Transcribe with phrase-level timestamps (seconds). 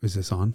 [0.00, 0.54] Is this on?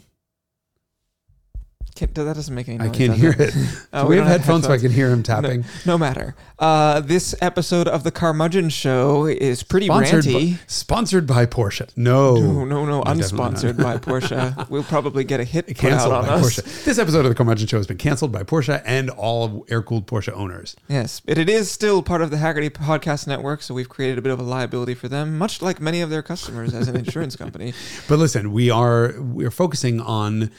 [2.04, 2.94] Can't, that doesn't make any sense.
[2.94, 3.40] I can't hear it?
[3.40, 3.54] it.
[3.94, 5.64] Oh, Do we have don't headphones so I can hear him tapping?
[5.86, 6.36] No matter.
[6.60, 10.54] Uh, this episode of the Carmudgeon Show is pretty Sponsored ranty.
[10.54, 11.90] by, sponsored by Porsche.
[11.96, 12.36] No.
[12.36, 14.68] no, no, no, unsponsored by Porsche.
[14.74, 16.60] We'll probably get a hit out Canceled on by us.
[16.60, 16.86] Porsche.
[16.86, 19.82] This episode of the Carmudgeon Show has been canceled by Porsche and all of air
[19.82, 20.76] cooled Porsche owners.
[20.88, 24.22] Yes, but it is still part of the Hagerty Podcast Network, so we've created a
[24.22, 27.36] bit of a liability for them, much like many of their customers as an insurance
[27.36, 27.74] company.
[28.08, 30.50] But listen, we are we're focusing on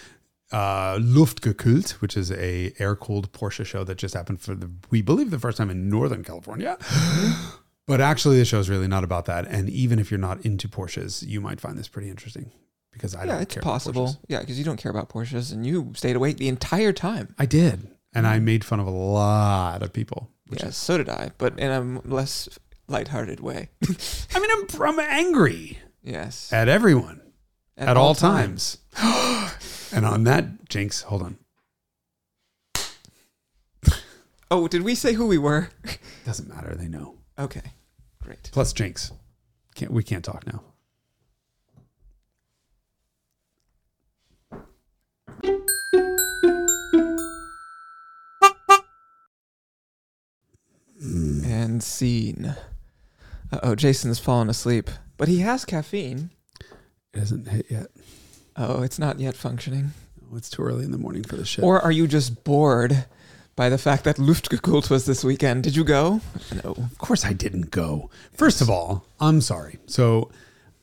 [0.53, 5.03] uh, Luftgekühlt, which is a air cooled Porsche show that just happened for the we
[5.03, 6.79] believe the first time in Northern California.
[7.87, 9.47] but actually, the show is really not about that.
[9.47, 12.53] And even if you're not into Porsches, you might find this pretty interesting
[12.93, 14.07] because I yeah, don't it's care possible.
[14.09, 14.19] Porsches.
[14.29, 17.35] Yeah, because you don't care about Porsches, and you stayed awake the entire time.
[17.39, 20.31] I did, and I made fun of a lot of people.
[20.49, 22.49] Which yes, so did I, but in a less
[22.87, 23.71] lighthearted way.
[24.35, 27.23] I mean, I'm, I'm angry Yes, at everyone
[27.79, 28.77] at, all, times.
[29.93, 31.39] and on that, Jinx, hold on.
[34.51, 35.71] Oh, did we say who we were?
[36.25, 36.75] Doesn't matter.
[36.75, 37.17] They know.
[37.39, 37.73] Okay,
[38.23, 38.51] great.
[38.53, 39.11] Plus Jinx.
[39.75, 40.63] Can't we can't talk now.
[51.01, 52.55] And scene.
[53.53, 56.31] Uh oh, Jason's fallen asleep, but he has caffeine.
[57.13, 57.89] It hasn't hit yet.
[58.57, 59.93] Oh, it's not yet functioning.
[60.33, 61.65] Oh, it's too early in the morning for the shit.
[61.65, 63.05] Or are you just bored
[63.57, 65.63] by the fact that Luftgekühlt was this weekend?
[65.65, 66.21] Did you go?
[66.65, 66.71] No.
[66.73, 68.11] of course I didn't go.
[68.33, 69.79] First of all, I'm sorry.
[69.87, 70.31] So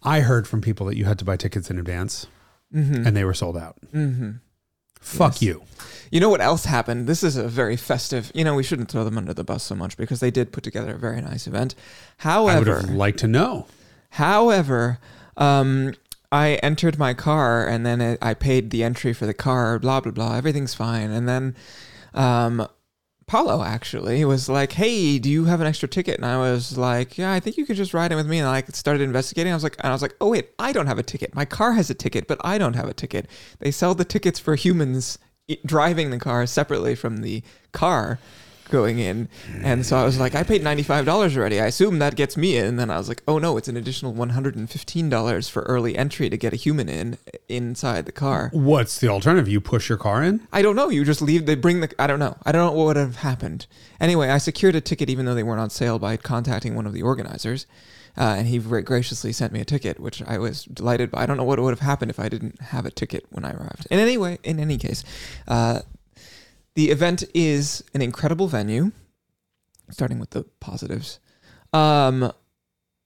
[0.03, 2.27] I heard from people that you had to buy tickets in advance
[2.73, 3.05] Mm-hmm.
[3.05, 3.75] and they were sold out.
[3.93, 4.31] mm-hmm.
[5.01, 5.41] Fuck Yes.
[5.41, 5.63] you.
[6.09, 7.05] You know what else happened?
[7.07, 8.31] This is a very festive.
[8.33, 10.63] You know, we shouldn't throw them under the bus so much because they did put
[10.63, 11.75] together a very nice event.
[12.17, 13.65] However, I would have liked to know.
[14.11, 14.99] However,
[15.37, 15.93] um,
[16.31, 19.79] I entered my car and then it, I paid the entry for the car.
[19.79, 20.35] Blah blah blah.
[20.35, 21.11] Everything's fine.
[21.11, 21.55] And then,
[22.13, 22.67] um,
[23.27, 27.17] Paulo actually was like, "Hey, do you have an extra ticket?" And I was like,
[27.17, 29.51] "Yeah, I think you could just ride in with me." And I started investigating.
[29.53, 31.33] I was like, and I was like, "Oh wait, I don't have a ticket.
[31.35, 33.27] My car has a ticket, but I don't have a ticket.
[33.59, 35.17] They sell the tickets for humans
[35.65, 38.19] driving the car separately from the car."
[38.71, 39.29] Going in
[39.61, 42.65] and so i was like i paid $95 already i assume that gets me in
[42.65, 46.37] and then i was like oh no it's an additional $115 for early entry to
[46.37, 47.17] get a human in
[47.47, 49.47] inside the car What's the alternative?
[49.49, 50.47] You push your car in?
[50.53, 50.89] I don't know.
[50.89, 51.45] You just leave.
[51.45, 51.93] They bring the.
[51.99, 52.37] I don't know.
[52.43, 53.67] I don't know what would have happened.
[53.99, 56.93] Anyway, I secured a ticket even though they weren't on sale by contacting one of
[56.93, 57.65] the organizers,
[58.17, 61.23] uh, and he very graciously sent me a ticket, which I was delighted by.
[61.23, 63.51] I don't know what would have happened if I didn't have a ticket when I
[63.51, 63.87] arrived.
[63.91, 65.03] In any way, in any case,
[65.47, 65.81] uh,
[66.75, 68.91] the event is an incredible venue.
[69.89, 71.19] Starting with the positives,
[71.73, 72.31] um,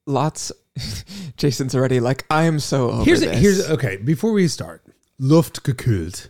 [0.06, 0.52] lots.
[1.38, 3.40] Jason's already like I am so over here's this.
[3.40, 3.98] here's okay.
[3.98, 4.84] Before we start,
[5.20, 6.30] Luftgekühlt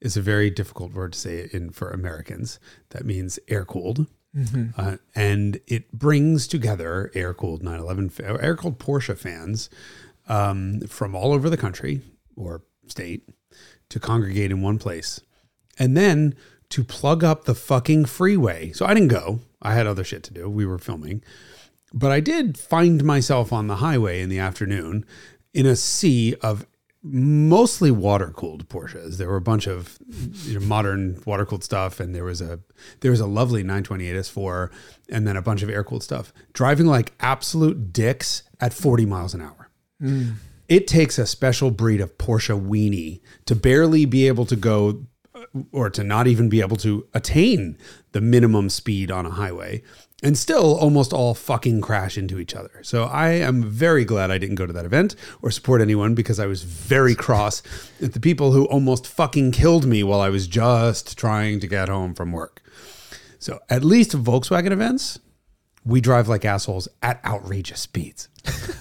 [0.00, 2.58] is a very difficult word to say in for Americans.
[2.90, 4.06] That means air cooled.
[4.34, 4.72] Mhm.
[4.78, 9.68] Uh, and it brings together air cooled 911, air cooled Porsche fans
[10.28, 12.00] um, from all over the country
[12.36, 13.28] or state
[13.88, 15.20] to congregate in one place
[15.78, 16.34] and then
[16.70, 18.72] to plug up the fucking freeway.
[18.72, 20.48] So I didn't go, I had other shit to do.
[20.48, 21.22] We were filming,
[21.92, 25.04] but I did find myself on the highway in the afternoon
[25.52, 26.66] in a sea of
[27.02, 29.16] mostly water cooled Porsches.
[29.16, 29.98] There were a bunch of
[30.44, 32.60] you know, modern water cooled stuff, and there was a
[33.00, 34.70] there was a lovely 928 S4,
[35.08, 36.32] and then a bunch of air cooled stuff.
[36.52, 39.70] Driving like absolute dicks at 40 miles an hour.
[40.00, 40.30] Hmm.
[40.68, 45.04] It takes a special breed of Porsche weenie to barely be able to go
[45.72, 47.76] or to not even be able to attain
[48.12, 49.82] the minimum speed on a highway
[50.22, 52.80] and still almost all fucking crash into each other.
[52.82, 56.38] So I am very glad I didn't go to that event or support anyone because
[56.38, 57.62] I was very cross
[58.02, 61.88] at the people who almost fucking killed me while I was just trying to get
[61.88, 62.62] home from work.
[63.38, 65.18] So at least Volkswagen events,
[65.84, 68.28] we drive like assholes at outrageous speeds.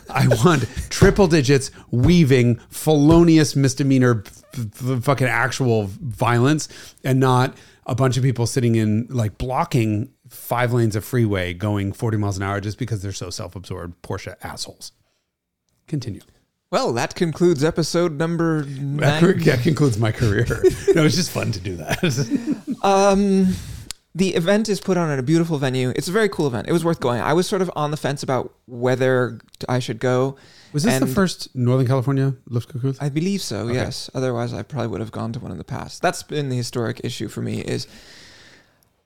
[0.10, 4.44] I want triple digits, weaving, felonious misdemeanor, f-
[4.82, 6.68] f- fucking actual violence,
[7.03, 11.91] and not a bunch of people sitting in like blocking five lanes of freeway going
[11.91, 14.91] 40 miles an hour just because they're so self absorbed Porsche assholes.
[15.88, 16.22] Continue.
[16.72, 19.40] Well, that concludes episode number That, nine.
[19.40, 20.46] that concludes my career.
[20.94, 22.56] no, it's just fun to do that.
[22.82, 23.56] Um,
[24.16, 25.91] the event is put on at a beautiful venue.
[25.96, 26.67] It's a very cool event.
[26.67, 27.22] It was worth going.
[27.22, 30.35] I was sort of on the fence about whether I should go.
[30.73, 32.97] Was this the And- first Northern California Luftgekühlt?
[33.00, 33.67] I believe so.
[33.67, 34.09] Yes.
[34.14, 36.02] Otherwise, I probably would have gone to one in the past.
[36.02, 37.61] That's been the historic issue for me.
[37.61, 37.88] Is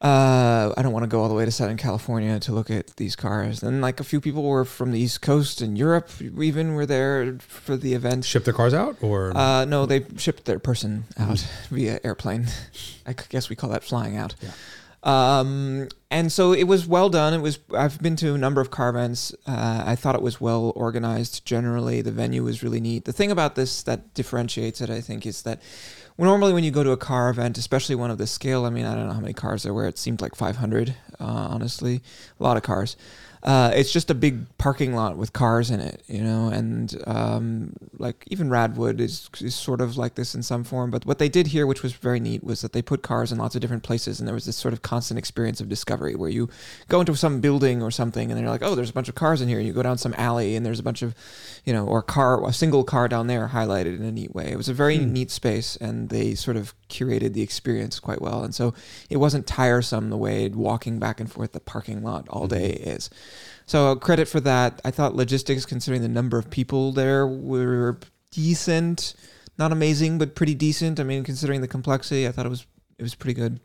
[0.02, 2.88] uh, I don't want to go all the way to Southern California to look at
[2.98, 3.64] these cars.
[3.64, 7.38] And like a few people were from the East Coast and Europe, even were there
[7.40, 8.26] for the event.
[8.26, 12.48] Ship their cars out, or Uh, no, they shipped their person out via airplane.
[13.06, 14.36] I guess we call that flying out.
[14.42, 14.52] Yeah.
[15.04, 17.34] Um, and so it was well done.
[17.34, 17.60] It was.
[17.76, 19.34] I've been to a number of car events.
[19.46, 21.46] Uh, I thought it was well organized.
[21.46, 23.06] Generally, the venue was really neat.
[23.06, 25.62] The thing about this that differentiates it, I think, is that
[26.18, 28.70] well, normally when you go to a car event, especially one of this scale, I
[28.70, 29.88] mean, I don't know how many cars there were.
[29.88, 32.02] It seemed like 500, uh, honestly,
[32.40, 32.96] a lot of cars.
[33.44, 37.74] Uh, it's just a big parking lot with cars in it, you know, and um,
[37.98, 40.90] like even Radwood is, is sort of like this in some form.
[40.92, 43.38] But what they did here, which was very neat, was that they put cars in
[43.38, 46.30] lots of different places, and there was this sort of constant experience of discovery where
[46.30, 46.48] you
[46.88, 49.42] go into some building or something, and they're like, oh, there's a bunch of cars
[49.42, 49.60] in here.
[49.60, 51.14] You go down some alley, and there's a bunch of,
[51.66, 54.52] you know, or car, a single car down there highlighted in a neat way.
[54.52, 55.12] It was a very Hmm.
[55.12, 58.74] neat space, and they sort of curated the experience quite well, and so
[59.10, 63.10] it wasn't tiresome the way walking back and forth the parking lot all day is.
[63.66, 64.82] So credit for that.
[64.86, 67.98] I thought logistics, considering the number of people there, were
[68.32, 69.14] decent.
[69.58, 71.00] Not amazing, but pretty decent.
[71.00, 72.66] I mean, considering the complexity, I thought it was
[72.98, 73.60] it was pretty good.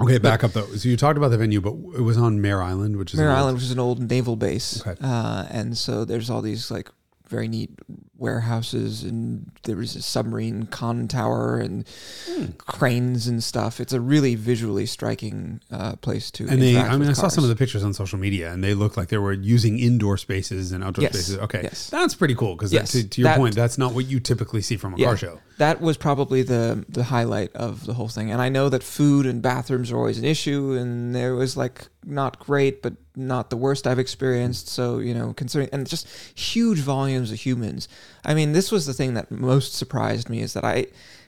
[0.00, 0.66] okay, back up though.
[0.66, 3.28] So you talked about the venue, but it was on Mare Island, which is Mare
[3.28, 4.96] an old- Island, which is an old naval base, Okay.
[5.00, 6.90] uh, and so there's all these like
[7.28, 7.70] very neat
[8.18, 11.84] warehouses, and there was a submarine con tower and
[12.28, 12.44] Hmm.
[12.58, 13.80] cranes and stuff.
[13.80, 16.46] It's a really visually striking uh, place to.
[16.48, 18.74] And they, I mean, I saw some of the pictures on social media, and they
[18.74, 21.12] look like they were using indoor spaces and outdoor Yes.
[21.14, 21.38] spaces.
[21.38, 21.90] Okay, Yes.
[21.90, 22.92] that's pretty cool because Yes.
[22.92, 25.06] to, to your That- point, that's not what you typically see from a Yeah.
[25.06, 25.40] car show.
[25.58, 28.28] that was probably the the highlight of the whole thing.
[28.32, 31.86] And I know that food and bathrooms are always an issue, and there was like
[32.04, 34.68] not great, but not the worst I've experienced.
[34.68, 36.08] So you know, considering and just
[36.38, 37.88] huge volumes of humans.
[38.24, 40.86] I mean, this was the thing that most surprised me is that I,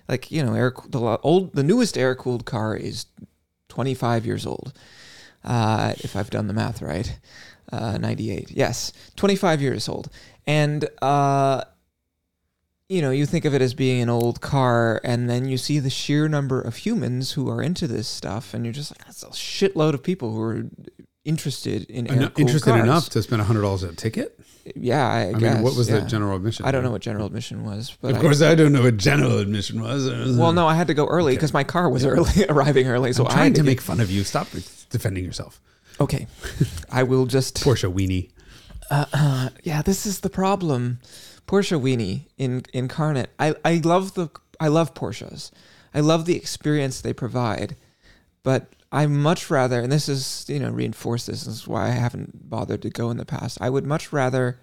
[0.09, 3.07] like you know, air the old the newest air cooled car is
[3.69, 4.73] twenty five years old,
[5.45, 7.19] uh, if I've done the math right.
[7.73, 10.09] Uh, 98 yes 25 years old
[10.47, 11.65] and uh
[12.89, 15.79] you know, you think of it as being an old car, and then you see
[15.79, 19.25] the sheer number of humans who are into this stuff, and you're just like, that's
[19.25, 20.67] a shitload of people who are
[21.27, 22.83] interested in interested cars.
[22.83, 24.39] enough to spend hundred dollars a ticket.
[24.75, 25.55] Yeah, I, I, guess.
[25.55, 26.01] mean, what was yeah.
[26.01, 26.65] the general admission?
[26.67, 28.97] I don't know what general admission was, but Of I- course, I, don't know what
[28.97, 30.09] general admission was.
[30.37, 33.13] well, no, I had to go early because my car was early, arriving early.
[33.13, 34.25] So I'm I trying to get- make fun of you.
[34.25, 34.49] Stop
[34.91, 35.61] defending yourself,
[36.01, 36.27] Okay,
[36.91, 37.63] I will just.
[37.63, 38.31] Porsche weenie.
[38.91, 40.99] Uh, uh, yeah, this is the problem.
[41.47, 43.31] Porsche weenie in incarnate.
[43.39, 44.29] I, I love the
[44.59, 45.51] I love Porsches.
[45.95, 47.77] I love the experience they provide,
[48.43, 51.45] but I much rather, and this is you know reinforce this.
[51.45, 53.59] This is why I haven't bothered to go in the past.
[53.61, 54.59] I would much rather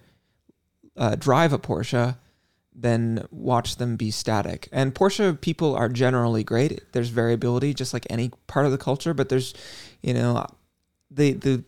[0.96, 2.16] uh, drive a Porsche
[2.74, 4.68] than watch them be static.
[4.72, 6.92] And Porsche people are generally great.
[6.92, 9.54] There's variability, just like any part of the culture, but there's,
[10.02, 10.46] you know,
[11.10, 11.64] the the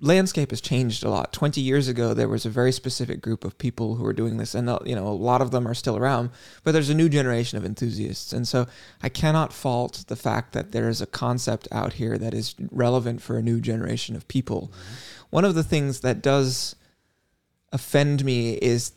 [0.00, 1.32] landscape has changed a lot.
[1.32, 4.54] 20 years ago, there was a very specific group of people who were doing this,
[4.54, 6.30] and uh, you know, a lot of them are still around.
[6.64, 8.66] But there's a new generation of enthusiasts, and so
[9.02, 13.20] I cannot fault the fact that there is a concept out here that is relevant
[13.22, 14.72] for a new generation of people.
[15.30, 16.74] One of the things that does
[17.72, 18.92] offend me is,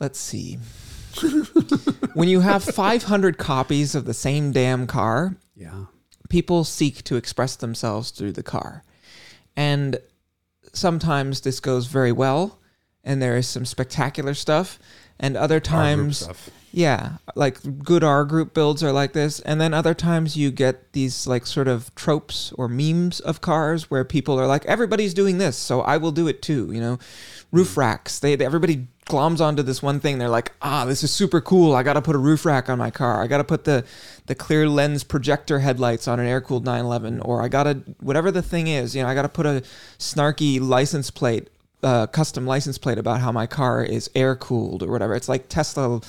[0.00, 0.58] let's see.
[2.14, 5.86] when you have 500 copies of the same damn car, Yeah.
[6.28, 8.84] people seek to express themselves through the car.
[9.58, 9.98] And
[10.72, 12.60] sometimes this goes very well,
[13.02, 14.78] and there is some spectacular stuff.
[15.18, 16.28] And other times,
[16.70, 19.40] yeah, like good R Gruppe builds are like this.
[19.40, 23.90] And then other times you get these like sort of tropes or memes of cars
[23.90, 26.70] where people are like, everybody's doing this, so I will do it too.
[26.70, 26.98] You know,
[27.50, 28.20] roof racks.
[28.20, 30.18] They everybody gloms onto this one thing.
[30.18, 31.74] They're like, ah, this is super cool.
[31.74, 33.22] I got to put a roof rack on my car.
[33.22, 33.84] I got to put the
[34.26, 38.30] the clear lens projector headlights on an air cooled 911, or I got to whatever
[38.30, 38.94] the thing is.
[38.94, 39.62] You know, I got to put a
[39.98, 41.48] snarky license plate
[41.82, 45.14] uh, custom license plate about how my car is air cooled or whatever.
[45.14, 46.00] It's like Tesla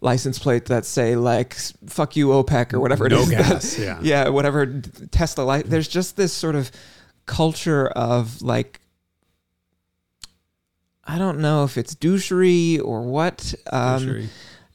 [0.00, 1.54] license plate that say like
[1.86, 3.30] "fuck you OPEC" or whatever it No is.
[3.30, 3.98] that- gas, yeah.
[4.02, 4.66] yeah, whatever
[5.10, 5.42] Tesla.
[5.56, 6.70] Li- There's just this sort of
[7.26, 8.80] culture of like.
[11.04, 14.26] I don't know if it's douchery or what, um, Douchery.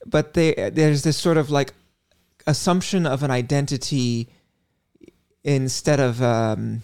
[0.05, 1.73] but they there's this sort of like
[2.45, 4.29] assumption of an identity
[5.43, 6.81] instead of um,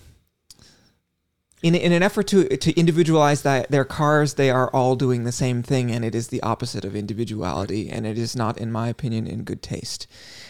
[1.62, 5.32] in in an effort to to individualize that their cars they are all doing the
[5.32, 8.88] same thing and it is the opposite of individuality and it is not in my
[8.88, 10.08] opinion in good taste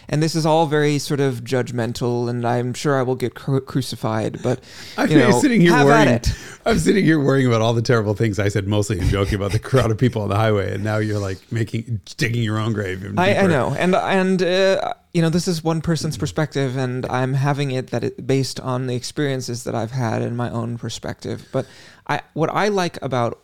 [0.09, 3.61] and this is all very sort of judgmental and i'm sure i will get cru-
[3.61, 4.59] crucified but
[4.97, 6.21] I'm you know, sitting here worrying.
[6.65, 9.51] I'm sitting here worrying about all the terrible things I said, mostly in joking about
[9.51, 12.73] the crowd of people on the highway, and now you're like making digging your own
[12.73, 13.17] grave.
[13.17, 17.33] I, I know, and and uh, you know, this is one person's perspective, and I'm
[17.33, 21.47] having it that it based on the experiences that I've had and my own perspective.
[21.51, 21.65] But
[22.07, 23.39] I, what I like about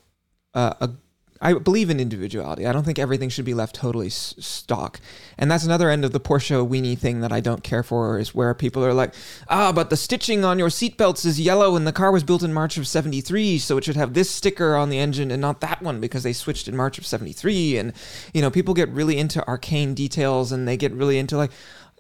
[0.54, 0.90] uh, a
[1.42, 2.66] I believe in individuality.
[2.66, 5.00] I don't think everything should be left totally stock.
[5.38, 8.36] And that's another end of the Porsche weenie thing that I don't care for is
[8.36, 9.14] where people are like,
[9.48, 12.54] ah, but the stitching on your seatbelts is yellow and the car was built in
[12.54, 15.82] March of 73, so it should have this sticker on the engine and not that
[15.82, 17.78] one because they switched in March of 73.
[17.78, 17.94] And,
[18.34, 21.52] you know, people get really into arcane details and they get really into like,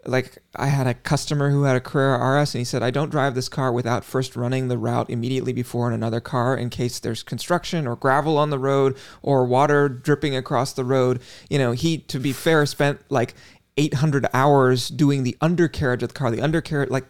[0.10, 3.10] like I had a customer who had a Carrera RS and he said I don't
[3.10, 7.00] drive this car without first running the route immediately before in another car in case
[7.00, 11.22] there's construction or gravel on the road or water dripping across the road.
[11.50, 13.36] You know, he to be fair spent like
[13.78, 17.06] 800 hours doing the undercarriage of the car, the undercarriage like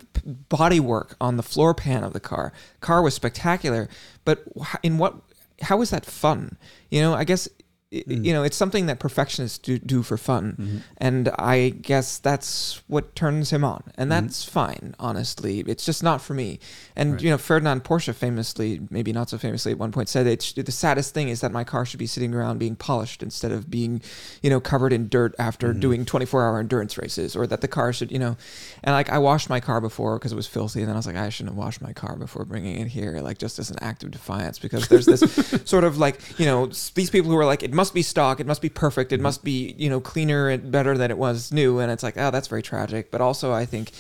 [0.49, 2.53] body work on the floor pan of the car.
[2.79, 3.89] Car was spectacular,
[4.25, 4.43] but
[4.83, 5.15] in what
[5.61, 6.57] how is that fun?
[6.89, 7.49] You know, I guess
[7.91, 8.23] Mm.
[8.23, 10.51] you know, it's something that perfectionists do, do for fun.
[10.59, 10.77] Mm-hmm.
[10.97, 13.79] And I guess that's what turns him on.
[13.79, 14.01] Mm-hmm.
[14.01, 15.61] And that's fine, honestly.
[15.61, 16.59] It's just not for me.
[16.95, 17.21] And, Right.
[17.23, 21.15] you know, Ferdinand Porsche famously, maybe not so famously at one point, said the saddest
[21.15, 24.03] thing is that my car should be sitting around being polished instead of being,
[24.43, 25.79] you know, covered in dirt after Mm-hmm.
[25.79, 28.37] doing 24 hour endurance races or that the car should, you know,
[28.83, 30.81] and like I washed my car before because it was filthy.
[30.81, 33.19] And then I was like, I shouldn't have washed my car before bringing it here,
[33.21, 35.21] like just as an act of defiance because there's this
[35.65, 38.47] sort of like, you know, these people who are like, it must be stock, it
[38.51, 41.79] must be perfect, it must be, you know, cleaner and better than it was new.
[41.81, 43.03] And it's like, oh, that's very tragic.
[43.11, 43.91] But also, I think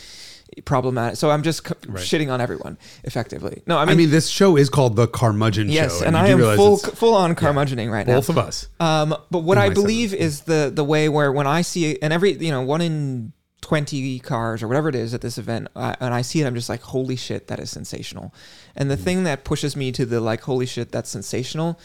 [0.65, 1.15] problematic.
[1.17, 2.03] So I'm just c- Right.
[2.03, 3.61] shitting on everyone effectively.
[3.67, 6.05] No, I mean, I mean, this show is called the Carmudgeon yes, Show.
[6.05, 8.15] and you I am full full on curmudgeoning right now.
[8.15, 8.67] both of us.
[8.79, 12.11] Um, but what In I believe is the the way where when I see and
[12.11, 15.93] every you know one in twenty cars or whatever it is at this event, uh,
[15.99, 18.33] and I see it, I'm just like, holy shit, that is sensational.
[18.75, 19.03] And the Mm-hmm.
[19.03, 21.79] thing that pushes me to the like, holy shit, that's sensational,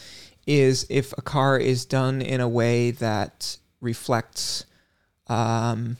[0.45, 4.65] is if a car is done in a way that reflects.
[5.27, 5.97] Um,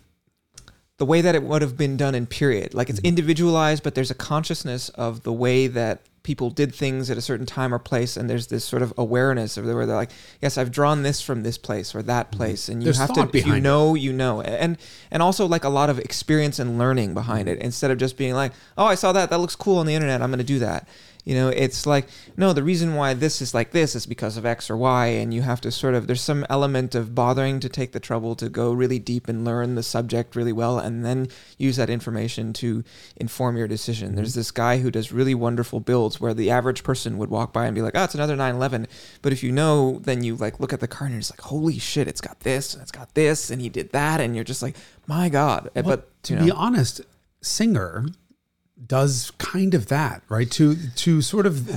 [0.98, 2.74] the way that it would have been done in period.
[2.74, 3.08] Like it's mm-hmm.
[3.08, 7.46] individualized, but there's a consciousness of the way that people did things at a certain
[7.46, 10.10] time or place, and there's this sort of awareness of where they're like,
[10.42, 12.38] yes, I've drawn this from this place or that mm-hmm.
[12.38, 13.62] place, and you There's have to, if you behind it.
[13.62, 14.78] know, you know, and
[15.12, 17.62] and also like a lot of experience and learning behind mm-hmm.
[17.62, 19.94] it, instead of just being like, oh, I saw that, that looks cool on the
[19.94, 20.88] internet, I'm going to do that.
[21.26, 24.46] You know, it's like, no, the reason why this is like this is because of
[24.46, 25.08] X or Y.
[25.08, 28.36] And you have to sort of, there's some element of bothering to take the trouble
[28.36, 31.28] to go really deep and learn the subject really well and then
[31.58, 32.84] use that information to
[33.16, 34.14] inform your decision.
[34.14, 34.40] There's mm-hmm.
[34.40, 37.74] this guy who does really wonderful builds where the average person would walk by and
[37.74, 38.88] be like, oh, it's another 911.
[39.24, 41.42] But if you know, then you like look at the car and you're just like,
[41.42, 44.22] holy shit, it's got this and it's got this and he did that.
[44.22, 44.76] And you're just like,
[45.08, 45.72] my God.
[45.76, 47.02] Eh, well, but, to you be honest,
[47.42, 48.06] Singer
[48.88, 50.50] does kind of that, right?
[50.52, 51.68] To to sort of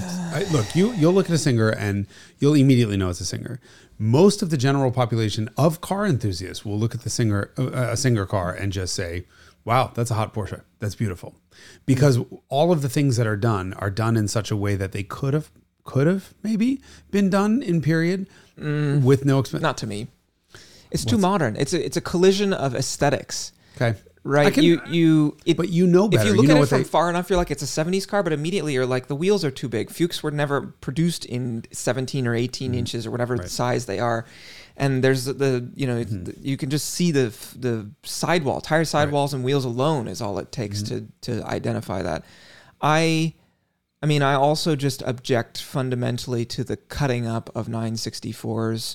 [0.52, 2.06] look, you you'll look at a singer and
[2.38, 3.60] you'll immediately know it's a singer.
[3.98, 7.96] Most of the general population of car enthusiasts will look at the singer uh, a
[7.96, 9.24] singer car and just say,
[9.64, 10.62] "Wow, that's a hot Porsche.
[10.78, 11.34] That's beautiful."
[11.86, 14.92] Because all of the things that are done are done in such a way that
[14.92, 15.50] they could have
[15.84, 19.62] could have maybe been done in period with no expense.
[19.62, 20.08] not to me.
[20.90, 21.56] It's too modern.
[21.56, 23.52] It's a, it's a collision of aesthetics.
[23.76, 23.98] Okay.
[24.25, 24.52] Right.
[24.52, 26.22] Can- you you it, But you know better.
[26.22, 28.06] if you look know at it from they- far enough, you're like it's a '70s
[28.06, 29.90] car, but immediately you're like the wheels are too big.
[29.90, 33.42] Fuchs were never produced in 17 or 18 inches or whatever Mm-hmm.
[33.42, 33.50] Right.
[33.50, 34.26] size they are,
[34.76, 36.32] and there's the, you know Mm-hmm.
[36.42, 40.50] you can just see the the sidewall, tire sidewalls and wheels alone is all it
[40.52, 41.06] takes Mm-hmm.
[41.22, 42.25] to to identify that.
[42.82, 43.34] I.
[44.00, 48.94] I mean, I also just object fundamentally to the cutting up of 964s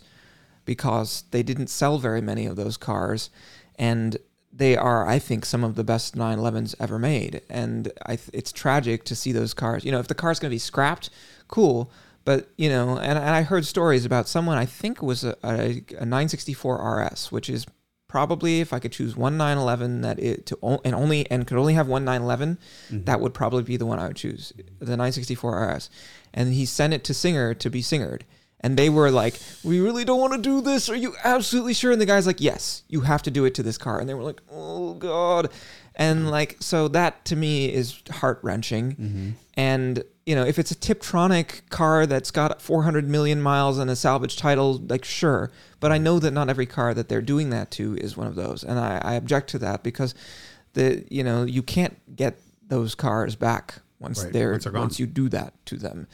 [0.63, 3.29] because they didn't sell very many of those cars,
[3.75, 4.15] and
[4.55, 7.41] they are, I think, some of the best 911s ever made.
[7.49, 9.83] And I, th- it's tragic to see those cars.
[9.83, 11.09] You know, if the car's going to be scrapped,
[11.47, 11.91] cool.
[12.25, 15.35] But you know, and, and I heard stories about someone I think it was a,
[15.43, 17.65] a, a 964 RS, which is
[18.07, 21.73] probably if I could choose one 911 that it to and only and could only
[21.73, 22.57] have one 911,
[22.89, 23.03] mm-hmm.
[23.05, 25.89] that would probably be the one I would choose, the 964 RS.
[26.33, 28.21] And he sent it to Singer to be singered.
[28.63, 30.89] And they were like, "We really don't want to do this.
[30.89, 33.63] Are you absolutely sure?" And the guy's like, "Yes, you have to do it to
[33.63, 35.49] this car." And they were like, "Oh God,"
[35.95, 38.91] and like so that to me is heart wrenching.
[38.91, 39.29] Mm-hmm.
[39.55, 43.95] And you know, if it's a Tiptronic car that's got 400 million miles and a
[43.95, 47.69] salvage title, like sure, but I know that not every car that they're doing that
[47.71, 50.15] to is one of those, and I, I object to that because
[50.73, 54.99] the you know you can't get those cars back once Right, they're once they're once
[54.99, 56.07] you do that to them.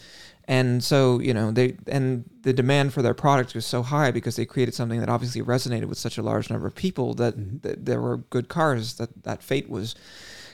[0.49, 4.35] And so, you know, they and the demand for their product was so high because
[4.35, 7.57] they created something that obviously resonated with such a large number of people that, Mm-hmm.
[7.59, 9.93] that there were good cars that that fate was,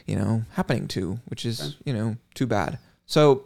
[0.05, 2.77] you know, happening to, which is, you know, too bad.
[3.05, 3.45] So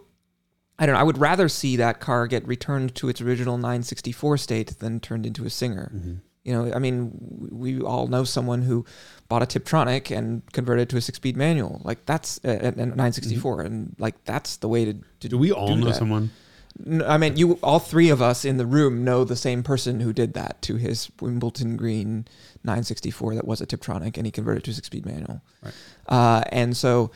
[0.76, 1.00] I don't know.
[1.00, 5.26] I would rather see that car get returned to its original 964 state than turned
[5.26, 5.92] into a singer.
[5.94, 6.14] Mm-hmm.
[6.44, 7.12] You know, I mean,
[7.50, 8.86] we all know someone who
[9.28, 11.82] bought a Tiptronic and converted to a six-speed manual.
[11.84, 14.92] Like that's a, a 964, and like that's the way to.
[14.92, 15.28] to Mm-hmm.
[15.28, 15.96] Do we all do know that.
[15.96, 16.30] someone?
[16.78, 20.00] No, I mean, you all three of us in the room know the same person
[20.00, 22.26] who did that to his Wimbledon Green
[22.64, 25.42] 964 that was a Tiptronic, and he converted to a six-speed manual.
[25.62, 25.74] Right.
[26.08, 27.10] Uh, and so,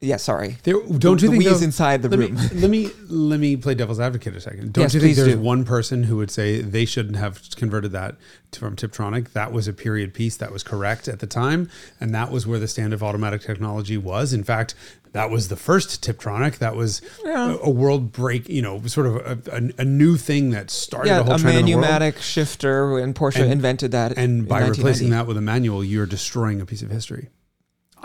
[0.00, 0.58] yeah, sorry.
[0.62, 2.34] There, don't the, you think the though- inside the let room?
[2.34, 4.72] Me, let me let me play devil's advocate a second.
[4.74, 5.40] Don't Yes, you think there's do.
[5.40, 8.16] one person who would say they shouldn't have converted that
[8.52, 9.32] to, from Tiptronic?
[9.32, 12.58] That was a period piece that was correct at the time, and that was where
[12.58, 14.32] the stand of automatic technology was.
[14.34, 14.74] In fact,
[15.12, 16.58] that was the first Tiptronic.
[16.58, 17.52] That was Yeah.
[17.54, 18.50] a, a world break.
[18.50, 21.38] You know, sort of a, a, a new thing that started yeah, a whole a
[21.38, 21.80] trend in the world.
[21.86, 24.18] manumatic shifter, and Porsche And- invented that.
[24.18, 27.30] And in by replacing that with a manual, you're destroying a piece of history.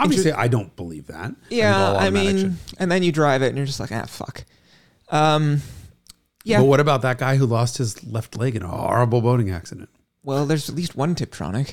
[0.03, 1.34] Obviously, I don't believe that.
[1.50, 4.46] Yeah, I mean, should- and then you drive it, and you're just like, ah, fuck.
[5.10, 5.62] Um,
[6.43, 6.60] yeah.
[6.60, 9.89] But what about that guy who lost his left leg in a horrible boating accident?
[10.24, 11.67] Well, there's at least one Tiptronic.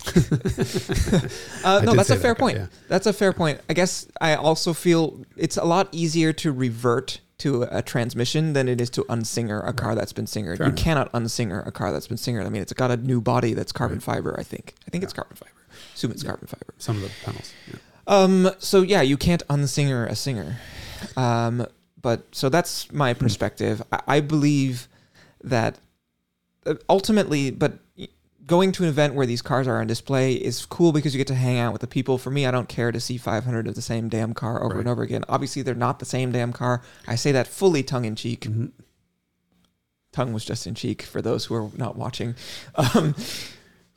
[1.64, 2.56] uh, no, that's a fair that guy, point.
[2.58, 2.66] yeah.
[2.88, 3.60] That's a fair point.
[3.68, 8.68] I guess I also feel it's a lot easier to revert to a transmission than
[8.68, 10.58] it is to unsinger a car that's been singered.
[10.58, 10.82] Fair you enough.
[10.84, 12.46] cannot unsinger a car that's been singered.
[12.46, 14.02] I mean, it's got a new body that's carbon Right.
[14.02, 14.34] fiber.
[14.38, 14.74] I think.
[14.86, 15.52] I think it's carbon fiber.
[15.94, 16.74] Assume it's carbon fiber.
[16.78, 17.52] Some of the panels.
[18.08, 18.50] Um.
[18.58, 20.56] So yeah, you can't unsinger a singer.
[21.16, 21.66] Um.
[22.00, 23.18] But so that's my Hmm.
[23.20, 23.82] perspective.
[23.92, 24.88] I, I believe
[25.44, 25.78] that
[26.66, 27.78] uh, ultimately, but
[28.46, 31.26] going to an event where these cars are on display is cool because you get
[31.26, 32.16] to hang out with the people.
[32.16, 34.80] For me, I don't care to see 500 of the same damn car over Right.
[34.80, 35.22] and over again.
[35.28, 36.80] Obviously, they're not the same damn car.
[37.06, 38.42] I say that fully tongue in cheek.
[38.48, 38.70] Mhm.
[40.12, 42.34] Tongue was just in cheek for those who are not watching.
[42.74, 43.14] Um,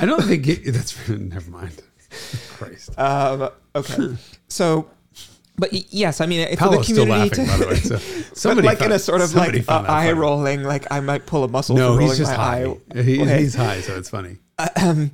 [0.00, 1.82] I don't think it, that's never mind.
[2.50, 2.98] Christ.
[2.98, 4.16] um, okay,
[4.48, 4.88] so.
[5.58, 7.76] But yes, I mean, for the Paolo's still community laughing, by the way.
[7.76, 7.96] So
[8.34, 10.18] somebody like in found- a sort of somebody like uh, that eye funny.
[10.18, 11.76] rolling, like I might pull a muscle.
[11.76, 12.64] No, for he's rolling just my high.
[12.96, 13.02] eye.
[13.02, 13.38] He- Okay.
[13.42, 14.38] He's high, so it's funny.
[14.80, 15.10] um,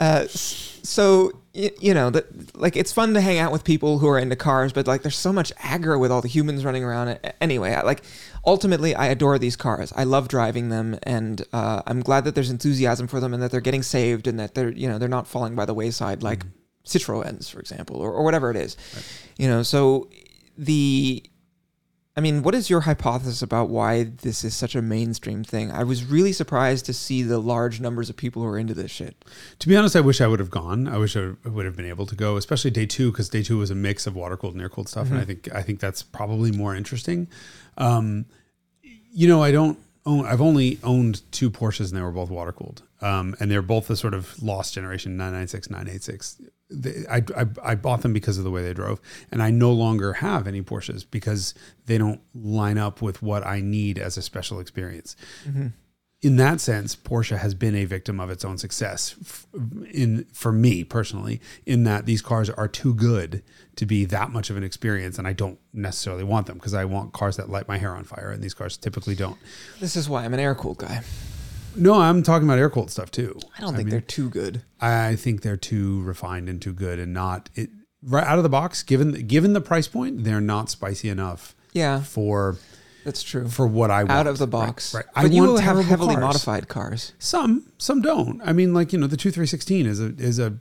[0.00, 4.08] uh, so y- you know that like it's fun to hang out with people who
[4.08, 7.18] are into cars, but like there's so much aggro with all the humans running around.
[7.40, 8.02] Anyway, I, like
[8.44, 9.92] ultimately, I adore these cars.
[9.96, 13.50] I love driving them, and uh, I'm glad that there's enthusiasm for them and that
[13.50, 16.44] they're getting saved and that they're you know they're not falling by the wayside like
[16.84, 18.76] Citroens, for example, or, or whatever it is.
[18.94, 19.04] Right.
[19.38, 20.08] You know, so
[20.58, 21.22] the
[22.16, 25.72] I mean, what is your hypothesis about why this is such a mainstream thing?
[25.72, 28.92] I was really surprised to see the large numbers of people who are into this
[28.92, 29.24] shit.
[29.58, 30.86] To be honest, I wish I would have gone.
[30.86, 33.58] I wish I would have been able to go, especially day two, because day two
[33.58, 35.80] was a mix of water cooled and air cooled stuff, and I think I think
[35.80, 37.26] that's probably more interesting.
[37.78, 38.26] Um,
[38.82, 40.24] you know, I don't own.
[40.24, 43.88] I've only owned two Porsches, and they were both water cooled, um, and they're both
[43.88, 46.42] the sort of lost generation 996, 986.
[46.70, 49.00] They, I, I I bought them because of the way they drove,
[49.30, 51.54] and I no longer have any Porsches because
[51.86, 55.14] they don't line up with what I need as a special experience
[55.46, 55.68] mm-hmm.
[56.22, 59.14] in that sense, Porsche has been a victim of its own success.
[59.20, 59.46] f-
[59.92, 63.42] In for me personally, in that these cars are too good
[63.76, 66.86] to be that much of an experience, and I don't necessarily want them because I
[66.86, 69.36] want cars that light my hair on fire, and these cars typically don't.
[69.80, 71.02] This is why I'm an air cooled guy.
[71.76, 73.38] No, I'm talking about air cooled stuff too.
[73.56, 74.62] I don't think mean, they're too good.
[74.80, 77.70] I think they're too refined and too good, and not it
[78.02, 78.82] right out of the box.
[78.82, 82.56] Given given the price point, they're not spicy enough Yeah, for
[83.04, 83.48] that's true.
[83.48, 84.12] for what I want.
[84.12, 84.94] Out of the box.
[84.94, 85.04] Right.
[85.04, 85.14] right.
[85.24, 86.22] But I you want have heavily cars.
[86.22, 87.12] modified cars.
[87.18, 88.40] Some, some don't.
[88.42, 90.58] I mean, like you know, the two three sixteen is a is a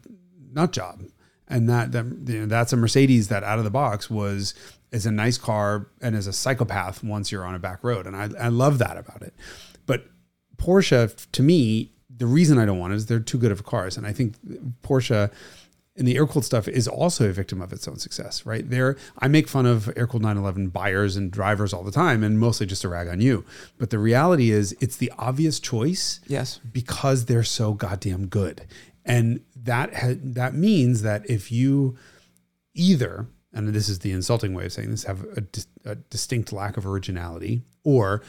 [0.54, 1.04] nut job,
[1.47, 4.54] and that that you know, that's a Mercedes that out of the box was
[4.91, 8.15] is a nice car and is a psychopath once you're on a back road, and
[8.15, 9.34] I I love that about it.
[10.63, 13.97] Porsche, to me, the reason I don't want it is they're too good of cars,
[13.97, 14.36] and I think
[14.82, 15.32] Porsche.
[15.95, 18.67] And the air cooled stuff is also a victim of its own success, right?
[18.67, 22.39] There, I make fun of air cooled 911 buyers and drivers all the time, and
[22.39, 23.45] mostly just to rag on you.
[23.78, 26.60] But the reality is, it's the obvious choice Yes.
[26.71, 28.63] because they're so goddamn good.
[29.06, 31.95] And that ha- that means that if you
[32.73, 36.52] either, and this is the insulting way of saying this, have a, dis- a distinct
[36.52, 38.23] lack of originality, or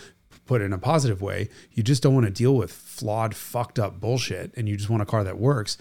[0.47, 4.01] put in a positive way, you just don't want to deal with flawed, fucked up
[4.01, 5.79] bullshit, and you just want a car that works.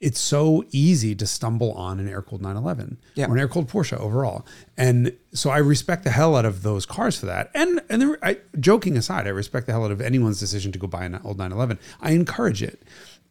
[0.00, 3.26] It's so easy to stumble on an air cooled 911 Yeah.
[3.26, 4.44] or an air cooled Porsche overall,
[4.76, 7.50] and so I respect the hell out of those cars for that.
[7.54, 10.78] And and there, I, joking aside, I respect the hell out of anyone's decision to
[10.78, 11.78] go buy an old 911.
[12.00, 12.82] I encourage it.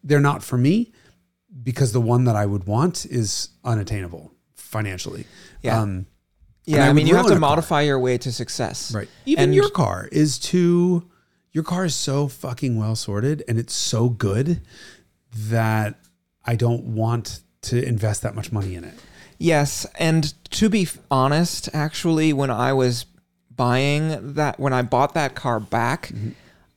[0.03, 0.91] They're not for me
[1.61, 5.27] because the one that I would want is unattainable financially.
[5.61, 5.79] Yeah.
[5.79, 6.07] Um,
[6.65, 7.39] Yeah, I I, mean, you have to a car.
[7.39, 8.93] modify your way to success.
[8.93, 9.09] right.
[9.25, 11.09] Even And- your car is too.
[11.51, 14.61] Your car is so fucking well sorted, and it's so good
[15.35, 15.99] that
[16.45, 18.93] I don't want to invest that much money in it.
[19.37, 23.05] Yes, and to be honest, actually, when I was
[23.55, 26.29] buying that, when I bought that car back, Mm-hmm.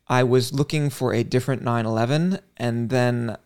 [0.09, 3.37] I was looking for a different 911, and then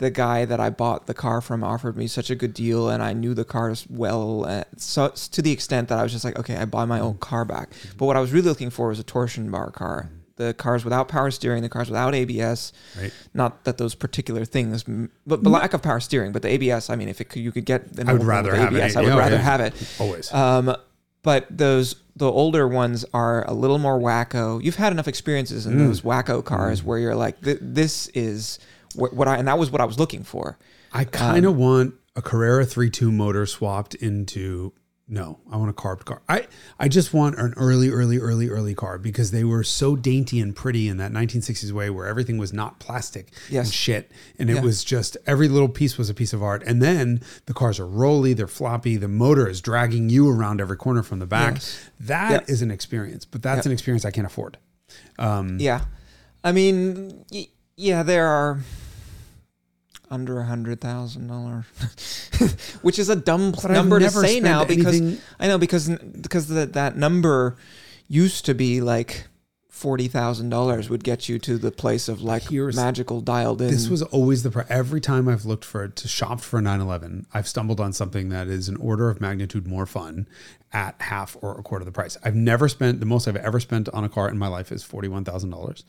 [0.00, 3.02] the guy that I bought the car from offered me such a good deal, and
[3.02, 6.38] I knew the cars well, uh, so to the extent that I was just like,
[6.38, 7.70] okay, I buy my own car back.
[7.96, 10.10] But what I was really looking for was a torsion bar car.
[10.36, 12.72] The cars without power steering, the cars without ABS.
[12.98, 13.12] Right.
[13.34, 16.32] Not that those particular things, but, but lack of power steering.
[16.32, 18.54] But the ABS, I mean, if it could, you could get, an I would rather
[18.54, 18.98] have ABS, it.
[18.98, 19.42] I would Oh, rather yeah.
[19.42, 19.74] have it.
[20.00, 20.32] Always.
[20.32, 20.74] Um,
[21.22, 24.62] but those the older ones are a little more wacko.
[24.64, 25.86] You've had enough experiences in Mm.
[25.88, 28.58] those wacko cars where you're like, "Th- this is
[28.94, 30.58] what, what I and that was what I was looking for.
[30.92, 34.72] I kind of want a Carrera 3.2 motor swapped into
[35.12, 36.22] no, I want a carved car.
[36.28, 36.46] I
[36.78, 40.54] I just want an early, early, early, early car because they were so dainty and
[40.54, 43.66] pretty in that 1960s way where everything was not plastic Yes.
[43.66, 44.60] and shit, and it Yeah.
[44.62, 46.62] was just every little piece was a piece of art.
[46.64, 50.76] And then the cars are rolly, they're floppy, the motor is dragging you around every
[50.76, 51.54] corner from the back.
[51.54, 51.90] Yes.
[51.98, 52.66] That is Yeah.
[52.66, 53.70] an experience, but that's Yeah.
[53.70, 54.58] an experience I can't afford.
[55.18, 55.86] Um, Yeah,
[56.44, 58.60] I mean, y- yeah, there are
[60.10, 61.64] under a hundred thousand dollars,
[62.82, 66.48] which is a dumb But number to say now because anything- I know because because
[66.48, 67.56] that that number
[68.08, 69.26] used to be like.
[69.72, 73.70] Forty thousand dollars would get you to the place of like Here's- magical dialed in.
[73.70, 77.48] This was always the every time I've looked for to shopped for a 911, I've
[77.48, 80.28] stumbled on something that is an order of magnitude more fun
[80.70, 82.18] at half or a quarter of the price.
[82.22, 84.82] I've never spent the most I've ever spent on a car in my life is
[84.82, 85.84] forty one thousand dollars.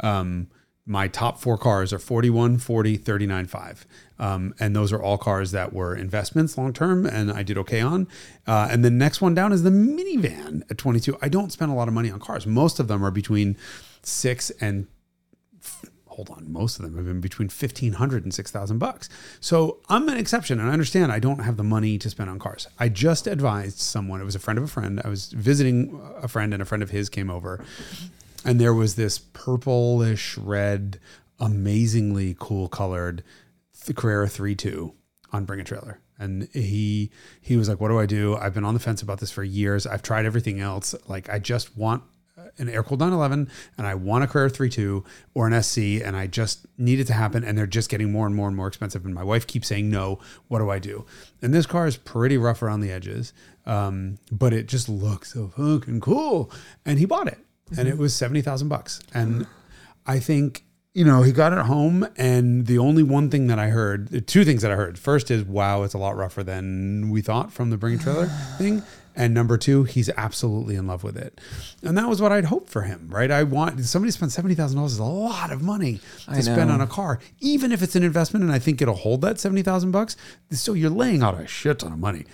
[0.00, 0.48] Um,
[0.88, 3.86] My top four cars are 41, 40, 39, 5.
[4.18, 7.80] Um, and those are all cars that were investments long term and I did okay
[7.80, 8.06] on.
[8.46, 11.18] Uh, and the next one down is the minivan at 22.
[11.20, 12.46] I don't spend a lot of money on cars.
[12.46, 13.56] Most of them are between
[14.02, 14.86] six and
[16.16, 19.08] hold on, most of them have been between fifteen hundred and six thousand bucks.
[19.38, 22.38] So I'm an exception, and I understand I don't have the money to spend on
[22.38, 22.66] cars.
[22.78, 25.00] I just advised someone; it was a friend of a friend.
[25.04, 27.62] I was visiting a friend, and a friend of his came over,
[28.46, 31.00] and there was this purplish red,
[31.38, 33.22] amazingly cool colored
[33.94, 34.94] Carrera three two
[35.32, 36.00] on Bring a Trailer.
[36.18, 38.36] And he he was like, "What do I do?
[38.36, 39.86] I've been on the fence about this for years.
[39.86, 40.94] I've tried everything else.
[41.06, 42.02] Like, I just want
[42.58, 45.04] an air cooled 911 and I want a Carrera 3.2
[45.34, 48.26] or an SC and I just need it to happen and they're just getting more
[48.26, 51.04] and more and more expensive and my wife keeps saying no what do I do
[51.42, 53.32] and this car is pretty rough around the edges
[53.66, 56.50] um, but it just looks so fucking cool
[56.84, 57.38] and he bought it
[57.70, 57.80] Mm-hmm.
[57.80, 59.46] and it was 70,000 bucks and
[60.06, 63.68] I think you know he got it home and the only one thing that I
[63.68, 67.10] heard the two things that I heard first is wow it's a lot rougher than
[67.10, 68.26] we thought from the bring trailer
[68.58, 68.82] thing
[69.16, 71.40] and number two, he's absolutely in love with it.
[71.82, 73.30] And that was what I'd hoped for him, right?
[73.30, 76.86] I want somebody to spend $70,000 is a lot of money to spend on a
[76.86, 80.16] car, even if it's an investment and I think it'll hold that 70,000 bucks.
[80.50, 82.26] So you're laying out a shit ton of money.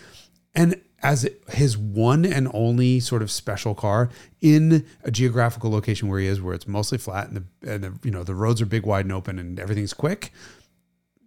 [0.57, 4.09] And as his one and only sort of special car
[4.41, 7.99] in a geographical location where he is, where it's mostly flat and the, and the
[8.05, 10.33] you know the roads are big, wide, and open, and everything's quick,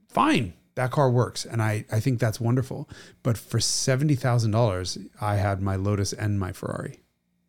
[0.07, 0.53] fine.
[0.75, 1.45] That car works.
[1.45, 2.89] And i i think that's wonderful.
[3.23, 6.99] But for $70000 i had my lotus and my ferrari.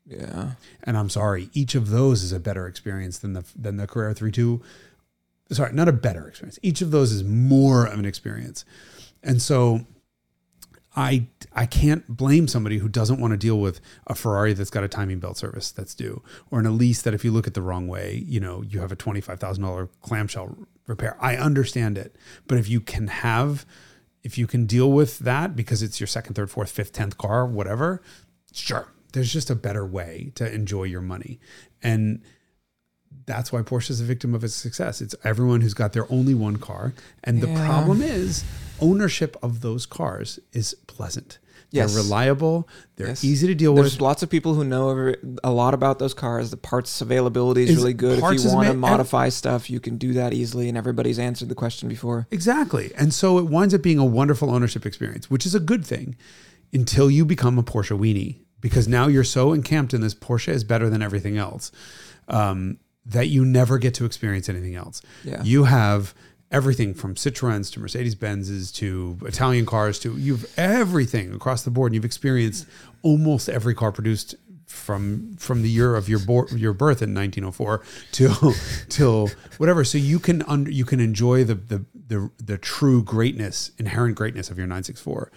[0.09, 0.53] Yeah.
[0.85, 4.15] and i'm sorry each of those is a better experience than the than the carrera
[4.15, 4.63] 32
[5.51, 6.61] sorry not a better experience.
[6.63, 8.65] Each of those is more of an experience.
[9.23, 9.87] And so
[10.97, 14.83] I I can't blame somebody who doesn't want to deal with a Ferrari that's got
[14.83, 17.63] a timing belt service that's due, or an Elise that if you look at the
[17.63, 20.57] wrong way, you know you have a twenty five thousand dollar clamshell
[20.87, 21.17] repair.
[21.21, 23.67] I understand it, but if you can have,
[24.25, 27.47] if you can deal with that because it's your second, third, fourth, fifth, tenth car,
[27.47, 28.03] whatever,
[28.53, 28.89] sure.
[29.13, 31.41] There's just a better way to enjoy your money,
[31.83, 32.23] and
[33.27, 35.01] that's why Porsche is a victim of its success.
[35.01, 36.95] It's everyone who's got their only one car.
[37.25, 37.67] And the Yeah.
[37.67, 38.45] problem is
[38.81, 41.39] ownership of those cars is pleasant.
[41.73, 41.93] Yes.
[41.93, 42.69] They're reliable.
[42.95, 43.25] They're Yes.
[43.25, 43.93] easy to deal There's with.
[43.95, 46.51] There's lots of people who know a lot about those cars.
[46.51, 48.21] The parts availability is Is- really good.
[48.23, 51.57] If you want to modify stuff, you can do that easily, and everybody's answered the
[51.57, 52.29] question before.
[52.31, 52.93] Exactly.
[52.97, 56.15] And so it winds up being a wonderful ownership experience, which is a good thing
[56.73, 60.63] until you become a Porsche weenie because now you're so encamped in this Porsche is
[60.63, 61.73] better than everything else
[62.29, 65.03] um, that you never get to experience anything else.
[65.25, 65.43] Yeah.
[65.43, 66.15] You have
[66.51, 71.91] everything from Citroens to Mercedes Benzes to Italian cars to you've everything across the board.
[71.91, 72.67] And you've experienced
[73.03, 74.35] almost every car produced
[74.67, 78.53] from from the year of your bo- your birth in 1904 till
[78.89, 79.85] till whatever.
[79.85, 84.51] So you can under, you can enjoy the, the the the true greatness, inherent greatness
[84.51, 85.31] of your 964.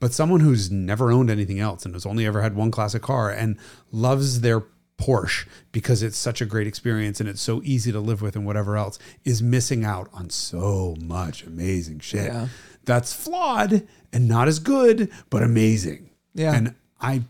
[0.00, 3.30] But someone who's never owned anything else and has only ever had one classic car
[3.30, 3.56] and
[3.92, 4.64] loves their
[5.02, 8.46] Porsche because it's such a great experience and it's so easy to live with and
[8.46, 12.26] whatever else is missing out on so much amazing shit.
[12.26, 12.48] Yeah.
[12.84, 16.10] That's flawed and not as good, but amazing.
[16.34, 16.54] Yeah.
[16.54, 17.22] And I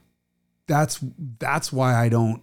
[0.66, 1.02] that's
[1.38, 2.42] that's why I don't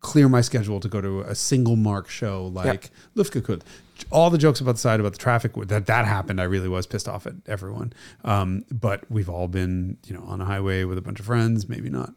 [0.00, 3.62] clear my schedule to go to a single mark show like Luftgekühlt.
[4.10, 6.86] All the jokes about the side about the traffic that that happened, I really was
[6.86, 7.92] pissed off at everyone.
[8.24, 11.68] Um, but we've all been, you know, on a highway with a bunch of friends,
[11.68, 12.12] maybe not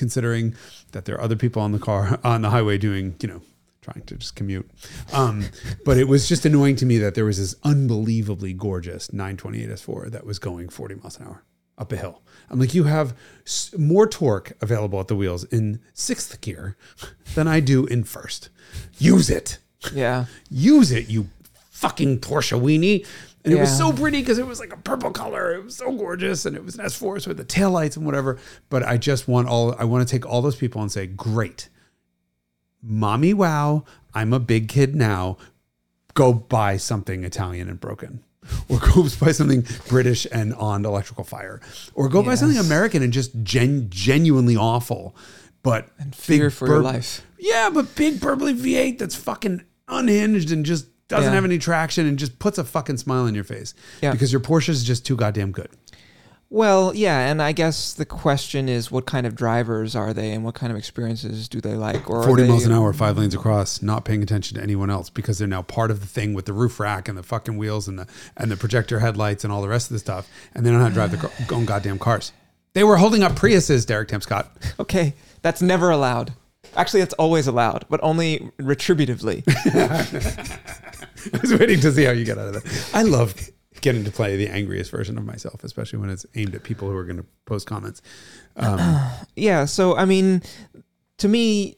[0.00, 0.54] considering
[0.92, 3.42] that there are other people on the car on the highway doing, you know,
[3.82, 4.68] trying to just commute.
[5.12, 5.44] Um,
[5.84, 10.24] but it was just annoying to me that there was this unbelievably gorgeous 928S4 that
[10.26, 11.44] was going 40 miles an hour
[11.78, 12.20] up a hill.
[12.50, 13.14] I'm like, you have
[13.46, 16.76] s- more torque available at the wheels in sixth gear
[17.34, 18.48] than I do in first.
[18.98, 19.58] Use it.
[19.94, 20.26] Yeah.
[20.50, 21.28] Use it, you
[21.70, 23.06] fucking Porsche weenie.
[23.44, 25.54] And it was so pretty because it was like a purple color.
[25.54, 28.38] It was so gorgeous, and it was an S4 so with the taillights and whatever.
[28.68, 29.74] But I just want all.
[29.78, 31.68] I want to take all those people and say, "Great,
[32.82, 33.84] mommy, wow!
[34.14, 35.36] I'm a big kid now.
[36.14, 38.22] Go buy something Italian and broken,
[38.68, 41.60] or go buy something British and on electrical fire,
[41.94, 45.14] or go buy something American and just gen- genuinely awful,
[45.62, 47.24] but And fear for your life.
[47.38, 51.34] yeah, but big burbly V8 that's fucking unhinged and just doesn't Yeah.
[51.34, 53.74] have any traction and just puts a fucking smile on your face.
[54.00, 54.12] Yeah.
[54.12, 55.68] Because your Porsche is just too goddamn good.
[56.52, 60.44] Well, yeah, and I guess the question is, what kind of drivers are they, and
[60.44, 62.10] what kind of experiences do they like?
[62.10, 65.10] Or 40 they- miles an hour, five lanes across, not paying attention to anyone else
[65.10, 67.86] because they're now part of the thing with the roof rack and the fucking wheels
[67.86, 70.28] and the and the projector headlights and all the rest of the stuff.
[70.52, 72.32] And they don't know how to drive their own goddamn cars.
[72.72, 74.50] They were holding up Priuses, Derek Tim Scott.
[74.80, 76.32] Okay, that's never allowed.
[76.76, 79.44] Actually, that's always allowed, but only retributively.
[81.34, 82.90] I was waiting to see how you get out of that.
[82.94, 83.34] I love
[83.80, 86.96] getting to play the angriest version of myself, especially when it's aimed at people who
[86.96, 88.02] are going to post comments.
[88.56, 90.42] Um, yeah, so I mean,
[91.18, 91.76] to me,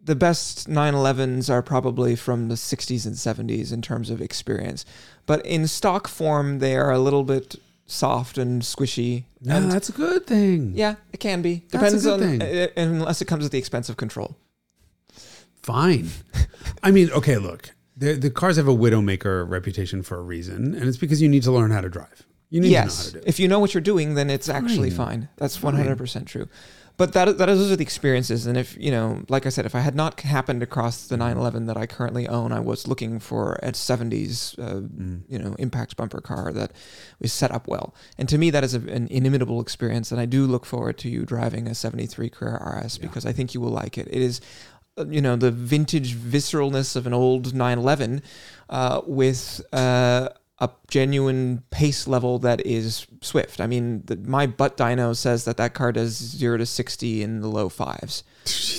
[0.00, 4.84] the best 911s are probably from the 60s and 70s in terms of experience.
[5.26, 9.24] But in stock form, they are a little bit soft and squishy.
[9.42, 10.72] no, and that's a good thing.
[10.74, 11.64] yeah, it can be.
[11.70, 12.42] Depends on, thing.
[12.42, 14.36] uh, unless it comes at the expense of control.
[15.62, 16.08] Fine.
[16.82, 20.84] I mean, okay, look, the, the cars have a widowmaker reputation for a reason, and
[20.88, 22.24] it's because you need to learn how to drive.
[22.50, 23.28] You need yes, to know how to do it.
[23.28, 25.06] if you know what you're doing, then it's actually Fine.
[25.22, 25.28] fine.
[25.36, 26.48] That's 100% true.
[26.96, 28.46] But that, that those are the experiences.
[28.46, 31.66] And if, you know, like I said, if I had not happened across the 911
[31.66, 35.22] that I currently own, I was looking for a 70s, uh, Mm.
[35.28, 36.72] you know, impact bumper car that
[37.20, 37.94] was set up well.
[38.18, 40.10] And to me, that is a, an inimitable experience.
[40.10, 43.54] And I do look forward to you driving a 73 Carrera RS because I think
[43.54, 44.08] you will like it.
[44.10, 44.40] It is,
[45.08, 48.22] you know, the vintage visceralness of an old 911
[48.68, 53.60] uh, with uh, a genuine pace level that is swift.
[53.60, 57.40] I mean, the, my butt dyno says that that car does zero to 60 in
[57.40, 58.24] the low fives.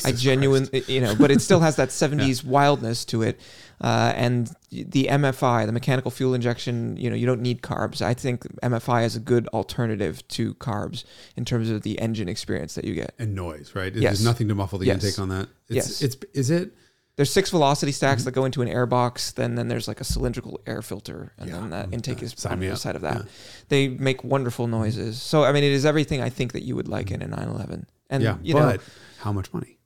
[0.05, 3.39] I genuinely, you know, but it still has that 70s wildness to it.
[3.82, 8.01] Uh, and the MFI, the mechanical fuel injection, you know, you don't need carbs.
[8.01, 11.05] I think MFI is a good alternative to carbs
[11.38, 13.13] in terms of the engine experience that you get.
[13.17, 13.93] And noise, right?
[13.95, 14.01] Yes.
[14.17, 15.03] There's nothing to muffle the Yes.
[15.03, 15.47] intake on that.
[15.69, 16.01] It's, Yes.
[16.01, 16.71] It's, is it?
[17.15, 17.95] There's six velocity Mm-hmm.
[17.97, 19.32] stacks that go into an air box.
[19.32, 21.55] Then then there's like a cylindrical air filter, and Yeah.
[21.60, 23.15] then that intake Uh, is sign on the other side of that.
[23.17, 23.23] Yeah.
[23.69, 25.21] They make wonderful noises.
[25.21, 27.86] So I mean, it is everything I think that you would like in a 911.
[28.10, 28.38] And yeah.
[28.41, 28.82] you but know,
[29.19, 29.77] how much money?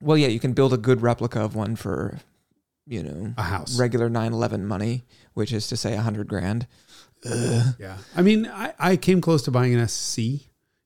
[0.00, 2.18] well, yeah, you can build a good replica of one for,
[2.86, 3.78] you know, A house.
[3.78, 6.66] regular 911 money, which is to say a hundred grand.
[7.24, 7.98] Yeah.
[8.16, 10.20] I mean, I, I came close to buying an SC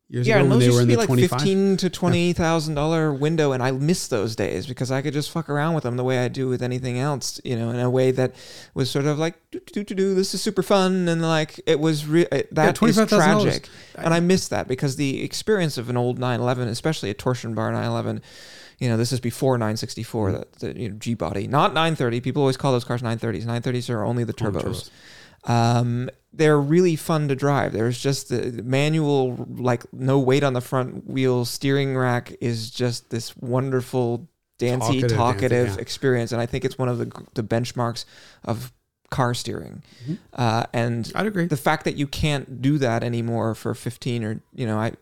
[0.08, 1.30] years Yeah, ago and when those they used were to in be the like 25.
[1.40, 5.30] fifteen to twenty thousand dollar window, and I miss those days because I could just
[5.30, 7.90] fuck around with them the way I do with anything else, you know, in a
[7.90, 8.34] way that
[8.74, 10.14] was sort of like do do do do.
[10.14, 13.08] This is super fun, and like it was re- it, that is $25,000.
[13.08, 17.54] tragic, and I miss that because the experience of an old 911, especially a torsion
[17.54, 18.22] bar 911.
[18.78, 20.40] You know, this is before 964, Mm-hmm.
[20.58, 22.20] the, the you know, G body, not 930.
[22.20, 23.44] People always call those cars 930s.
[23.46, 24.90] 930s are only the Only turbos
[25.44, 27.72] um, they're really fun to drive.
[27.72, 33.10] There's just the manual, like no weight on the front wheel steering rack is just
[33.10, 35.80] this wonderful, dancy, Talkative, talkative, yeah.
[35.80, 38.04] experience, and I think it's one of the the benchmarks
[38.44, 38.72] of
[39.10, 39.82] car steering.
[40.08, 40.18] Mhm.
[40.32, 41.46] Uh, and I'd agree.
[41.46, 44.92] the fact that you can't do that anymore for 15 or you know, I.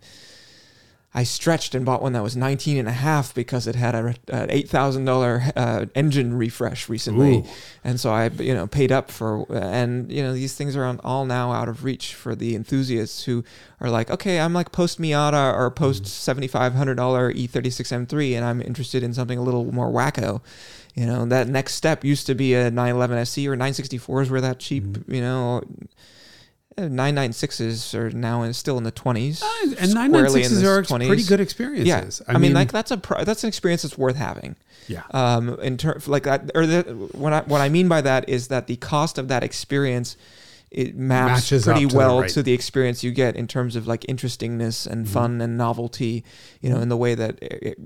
[1.17, 4.09] I stretched and bought one that was 19 and a half because it had a,
[4.29, 7.45] a $8,000 uh, engine refresh recently Ooh.
[7.85, 10.85] and so I, you know, paid up for, uh, and you know, these things are
[10.85, 13.45] on, all now out of reach for the enthusiasts who
[13.81, 16.09] are like, okay, I'm like post Miata or post mm-hmm.
[16.09, 20.41] seventy five hundred dollar E36 M3, and I'm interested in something a little more wacko.
[20.95, 24.59] You know, that next step used to be a 911 SC or 964s were that
[24.59, 24.85] cheap.
[24.85, 25.15] Mm-hmm.
[25.15, 25.63] You know.
[26.77, 29.43] 996s are now in, still in the 20s.
[29.79, 31.07] and squarely in 996s are 20s.
[31.07, 32.23] pretty good experiences.
[32.27, 34.57] Yeah, I, mean, like that's a that's an experience that's worth having
[34.89, 35.03] yeah.
[35.13, 36.83] um, in terms like that, or the,
[37.13, 40.17] what I what I mean by that is that the cost of that experience
[40.71, 42.31] it maps Matches pretty to the well right.
[42.31, 45.09] to the experience you get in terms of like interestingness and Mhm.
[45.09, 46.25] fun and novelty.
[46.61, 47.39] You know, in the way that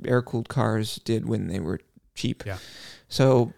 [0.07, 1.81] air cooled cars did when they were
[2.14, 2.44] cheap.
[2.46, 2.57] Yeah.
[3.09, 3.53] So,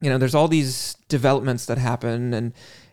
[0.00, 2.52] you know, there's all these developments that happen, and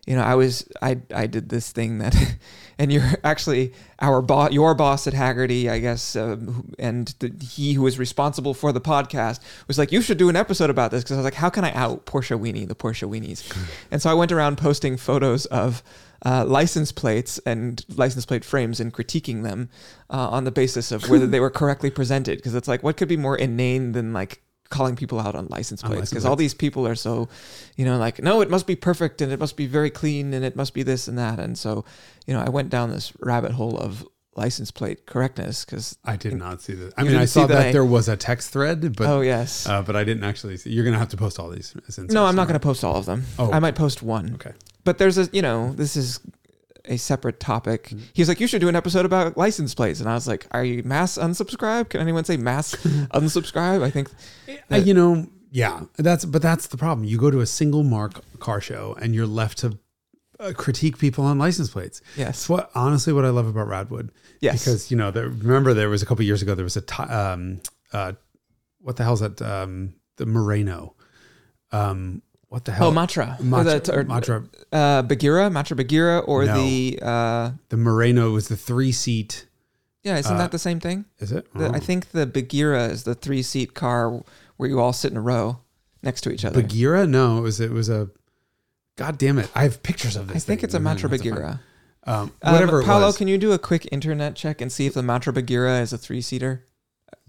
[0.09, 2.15] you know, I was I I did this thing that,
[2.79, 6.35] and you're actually our boss, your boss at Hagerty, I guess, uh,
[6.79, 10.35] and the, he who was responsible for the podcast was like, you should do an
[10.35, 13.07] episode about this because I was like, how can I out Porsche Weenie, the Porsche
[13.07, 13.55] Weenies,
[13.91, 15.83] and so I went around posting photos of.
[16.25, 19.69] Uh, license plates and license plate frames and critiquing them
[20.09, 23.07] uh, on the basis of whether they were correctly presented because it's like what could
[23.07, 26.85] be more inane than like calling people out on license plates because all these people
[26.87, 27.27] are so
[27.75, 30.45] you know like no it must be perfect and it must be very clean and
[30.45, 31.83] it must be this and that and so
[32.27, 36.35] you know i went down this rabbit hole of license plate correctness because I did
[36.35, 36.93] not see this.
[36.95, 39.67] I mean, I saw that that, I- there was a text thread, but oh yes
[39.67, 40.69] uh, but I didn't actually see.
[40.69, 41.75] You're gonna have to post all these.
[42.09, 44.53] No i'm not going to post all of them Oh, i might post one Okay.
[44.85, 46.19] but there's a you know this is
[46.89, 48.03] a separate topic Mm-hmm.
[48.13, 50.63] he's like you should do an episode about license plates and i was like are
[50.65, 52.75] you mass unsubscribe can anyone say mass
[53.13, 54.09] unsubscribe i think
[54.71, 57.07] Uh, you know, yeah, that's but that's the problem.
[57.07, 59.77] You go to a single mark car show and you're left to
[60.39, 62.01] uh, critique people on license plates.
[62.15, 64.09] yes It's what honestly what I love about Radwood.
[64.41, 66.83] yes Because you know, there, remember there was a couple years ago there was a
[67.19, 67.61] um
[67.93, 68.13] uh
[68.79, 70.91] what the hell's that um the Murena
[71.71, 76.53] um what the hell oh matra Matra, or, Matra- uh Bagheera, Matra Bagheera, or No.
[76.61, 79.45] the uh the Murena was the three seat.
[80.03, 81.05] yeah, isn't Uh, that the same thing?
[81.19, 81.47] Is it?
[81.53, 81.71] The, Oh.
[81.71, 84.23] I think the Bagheera is the three seat car
[84.57, 85.59] where you all sit in a row
[86.01, 86.61] next to each other.
[86.61, 87.05] Bagheera?
[87.07, 88.09] No, it was it was a.
[88.97, 89.49] God damn it!
[89.55, 90.35] I have pictures of this.
[90.35, 90.65] I think thing.
[90.67, 91.61] it's a Matra Bagheera.
[92.05, 94.93] Um, Um, whatever it Paolo, can you do a quick internet check and see if
[94.93, 96.65] the Matra Bagheera is a three seater?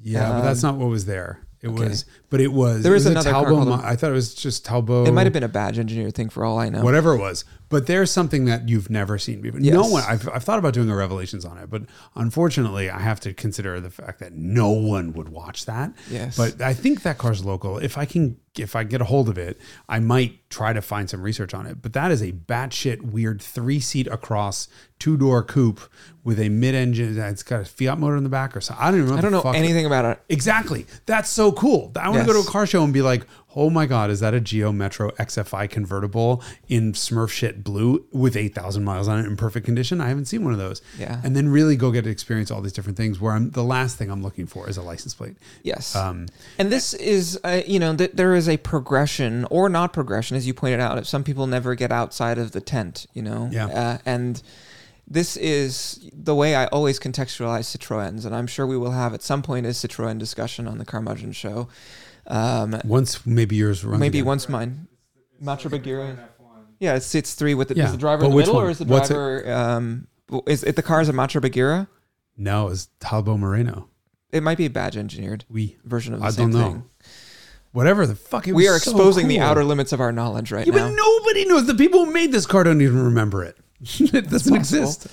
[0.02, 1.40] yeah, but that's um, not what was there.
[1.61, 1.88] It okay.
[1.88, 2.83] was, but it was.
[2.83, 3.69] There it is was a another Talbot.
[3.69, 5.07] mo- I thought it was just Talbot.
[5.09, 6.83] It might have been a badge engineer thing for all I know.
[6.83, 7.45] whatever it was.
[7.69, 9.61] But there's something that you've never seen before.
[9.61, 10.03] No one.
[10.05, 11.83] I've, I've thought about doing a revelations on it, but
[12.16, 15.93] unfortunately, I have to consider the fact that no one would watch that.
[16.11, 16.37] Yes.
[16.37, 17.79] But I think that car's local.
[17.79, 21.09] If I can, if I get a hold of it, I might try to find
[21.09, 21.81] some research on it.
[21.81, 24.66] But that is a batshit weird three seat across
[24.99, 25.81] two door coupe
[26.25, 27.16] with a mid engine.
[27.19, 28.85] It's got a Fiat motor in the back or something.
[28.85, 29.16] I don't even know.
[29.16, 30.21] I don't know anything about it.
[30.29, 30.87] Exactly.
[31.07, 31.93] That's so cool.
[31.95, 34.20] I want to go to a car show and be like, oh my God, is
[34.20, 39.26] that a Geo Metro XFI convertible in Smurf shit blue with 8,000 miles on it
[39.26, 40.00] in perfect condition?
[40.00, 40.80] I haven't seen one of those.
[40.98, 41.20] Yeah.
[41.24, 43.96] And then really go get to experience all these different things where I'm the last
[43.96, 45.37] thing I'm looking for is a license plate.
[45.62, 45.96] Yes.
[45.96, 46.26] Um,
[46.59, 50.46] And this is, uh, you know, that there is a progression or not progression, as
[50.46, 50.98] you pointed out.
[50.98, 53.66] If some people never get outside of the tent, you know, Yeah.
[53.66, 54.40] Uh, and
[55.12, 59.22] this is the way I always contextualize Citroens, and I'm sure we will have at
[59.22, 61.66] some point a Citroen discussion on the Carmudgeon show.
[62.26, 64.00] Um, once maybe yours runs.
[64.00, 64.26] maybe again.
[64.26, 64.87] once mine,
[65.42, 66.28] Matra Bagheera.
[66.78, 68.64] Yeah, it's it's three with the, Yeah, is the driver but in the middle, one?
[68.66, 69.14] or is the What's it?
[69.14, 69.52] driver?
[69.52, 70.06] Um,
[70.46, 71.88] is it the car is a Matra Bagheera?
[72.37, 73.85] No, it's Talbo Murena.
[74.33, 76.70] It might be a badge engineered We, version of the I same don't know.
[76.70, 76.85] thing.
[77.72, 78.46] whatever the fuck.
[78.48, 80.88] It We was are so exposing the outer limits of our knowledge right Yeah, now.
[80.88, 81.66] but nobody knows.
[81.66, 83.59] The people who made this car don't even remember it.
[83.98, 84.56] it doesn't possible.
[84.56, 85.06] exist.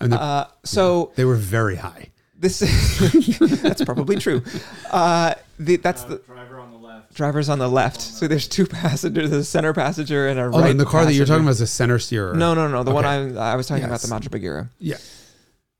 [0.00, 2.09] And Uh, so they were very high.
[2.40, 2.58] This
[3.62, 4.42] that's probably true.
[4.90, 7.14] Uh, the, that's the driver on the left.
[7.14, 8.00] driver's on the left.
[8.00, 10.70] So there's two passengers, there's a center passenger and a Oh, right.
[10.70, 11.48] and the car that you're talking passenger.
[11.48, 12.34] about is a center steerer.
[12.34, 12.82] No, no, no.
[12.82, 13.38] The one Okay.
[13.38, 14.04] I I was talking Yes.
[14.04, 14.70] about the Matra Bagheera.
[14.78, 14.96] Yeah.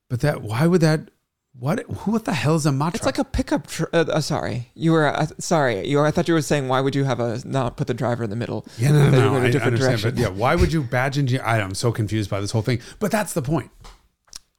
[0.09, 1.09] But that, why would that,
[1.57, 2.95] what, who, what the hell is a Matra?
[2.95, 3.65] It's like a pickup.
[3.67, 5.87] Tr- uh, uh, sorry, you were uh, sorry.
[5.87, 7.93] You were, I thought you were saying why would you have a not put the
[7.93, 8.65] driver in the middle?
[8.77, 10.01] yeah, no, That no, you no, went a I different understand.
[10.01, 10.15] direction.
[10.15, 11.43] But yeah, why would you badge engineer?
[11.45, 12.81] I, I'm so confused by this whole thing.
[12.99, 13.71] But that's the point.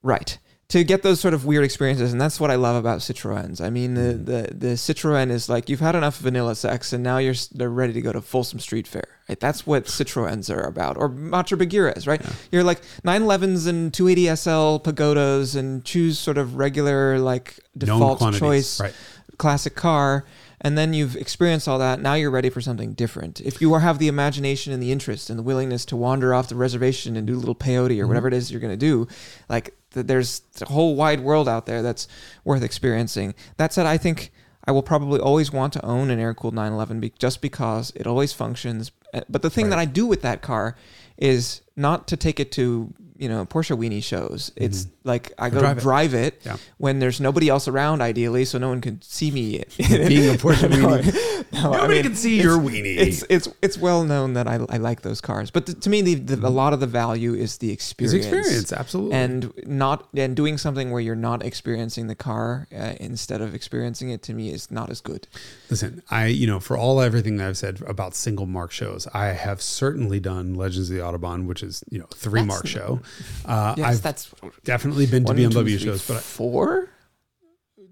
[0.03, 0.39] Right.
[0.73, 3.61] To get those sort of weird experiences, and that's what I love about Citroens.
[3.61, 4.25] I mean, the Mm.
[4.25, 7.93] the, the Citroen is like you've had enough vanilla sex, and now you're they're ready
[7.93, 9.05] to go to Folsom Street Fair.
[9.29, 9.39] Right?
[9.39, 12.23] That's what Citroens are about, or Matra Bagheeras, right?
[12.51, 18.81] You're like 911s and 280 SL pagodas, and choose sort of regular like default choice
[18.81, 18.95] Right.
[19.39, 20.25] classic car
[20.65, 23.81] and then you've experienced all that now you're ready for something different if you are,
[23.81, 27.27] have the imagination and the interest and the willingness to wander off the reservation and
[27.27, 29.09] do a little peyote or whatever it is you're going to do
[29.49, 32.09] like there's a whole wide world out there that's
[32.45, 33.35] worth experiencing.
[33.57, 34.33] That said i think
[34.65, 38.33] i will probably always want to own an air-cooled 911 be- just because it always
[38.33, 38.93] functions.
[39.15, 40.77] Uh, but the thing that i do with that car
[41.19, 44.51] is not to take it to you know Porsche weenie shows.
[44.57, 46.35] It's like I go drive drive it.
[46.35, 46.57] it, Yeah.
[46.79, 49.63] when there's nobody else around, ideally, so no one can see me.
[49.79, 51.53] Being a Porsche No, weenie.
[51.53, 52.97] no, I Nobody mean, can see it's- your weenie.
[52.97, 56.01] It's it's it's well known that I, I like those cars, but th- to me,
[56.03, 58.27] the, the, a lot of the value is the It's experience.
[58.27, 59.15] experience, absolutely.
[59.15, 64.11] And not and doing something where you're not experiencing the car uh, instead of experiencing
[64.11, 65.29] it to me is not as good.
[65.71, 69.27] Listen, I you know for all everything that I've said about single mark shows, I
[69.27, 72.67] have certainly done Legends of the Autobahn, which which is you know three That's mark
[72.67, 73.01] show.
[73.45, 74.35] Uh, Yes, I've that's
[74.65, 76.89] definitely been to BMW shows, but I, four.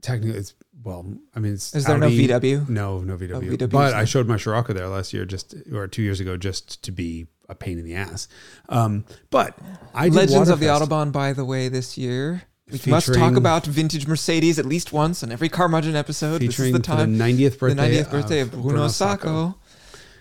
[0.02, 1.04] technically it's well,
[1.34, 2.68] I mean, it's Is there Audi- no VW?
[2.68, 3.56] No, no VW.
[3.58, 6.82] VW but I showed my Scirocco there last year, just or two years ago, just
[6.84, 8.28] to be a pain in the ass.
[8.70, 9.58] Um, but
[9.94, 10.88] I did Legends of the Waterfest.
[10.88, 12.42] Autobahn, by the way, this year.
[12.72, 16.40] We must talk about vintage Mercedes at least once on every Carmudgeon episode.
[16.40, 17.18] This is featuring the time.
[17.18, 19.26] the 90th birthday, the 90th birthday of, Bruno, Sacco.
[19.26, 19.58] Sacco.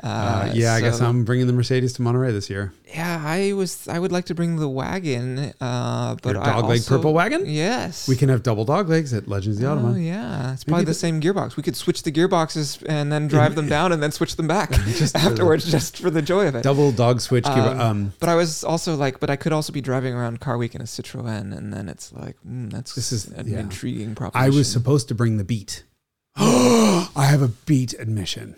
[0.02, 2.72] Uh, yeah, I guess I'm bringing the Mercedes to Monterey this year.
[2.88, 3.88] Yeah, I was.
[3.88, 7.14] I would like to bring the wagon, uh, but Your I dog leg also- purple
[7.14, 7.43] wagon?
[7.45, 10.06] Yes, We can have double dog legs at Legends of the Oh Autobahn.
[10.06, 11.56] yeah, it's Maybe probably the- the same gearbox.
[11.58, 14.72] We could switch the gearboxes and then drive them down and then switch them back
[14.97, 16.64] Just the- afterwards, just for the joy of it.
[16.64, 17.43] Double dog switch.
[17.45, 20.39] gear- Um, um, But I was also like, but I could also be driving around
[20.39, 23.60] Car Week in a Citroen, and then it's like, mm, that's This is- an yeah.
[23.60, 24.52] intriguing proposition.
[24.52, 25.84] I was supposed to bring the beat.
[26.38, 28.56] I have a beat admission.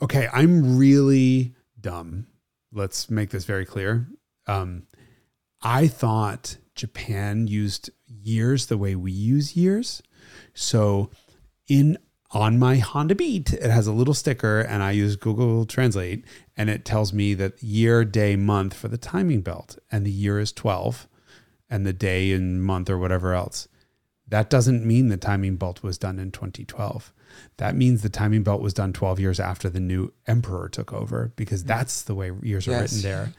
[0.00, 2.26] Okay, I'm really dumb.
[2.72, 4.06] Let's make this very clear.
[4.46, 4.84] Um,
[5.60, 10.02] I thought Japan used years the way we use years.
[10.54, 11.10] So
[11.66, 11.98] in
[12.30, 16.24] on my Honda Beat, it has a little sticker and I use Google Translate
[16.56, 20.38] and it tells me that year, day, month for the timing belt and the year
[20.38, 21.08] is 12
[21.70, 23.66] and the day and month or whatever else.
[24.26, 27.12] That doesn't mean the timing belt was done in 2012.
[27.58, 31.32] That means the timing belt was done 12 years after the new emperor took over
[31.36, 32.92] because that's the way years are Yes.
[32.92, 33.32] written there.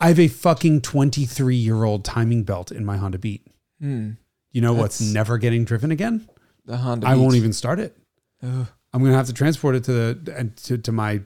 [0.00, 3.46] I have a fucking 23 year old timing belt in my Honda Beat.
[3.80, 4.10] Hmm.
[4.52, 6.28] You know what's never getting driven again?
[6.64, 7.06] the Honda.
[7.06, 7.96] I won't even start it.
[8.42, 8.66] Ugh.
[8.92, 11.20] I'm going to have to transport it to the and to, to my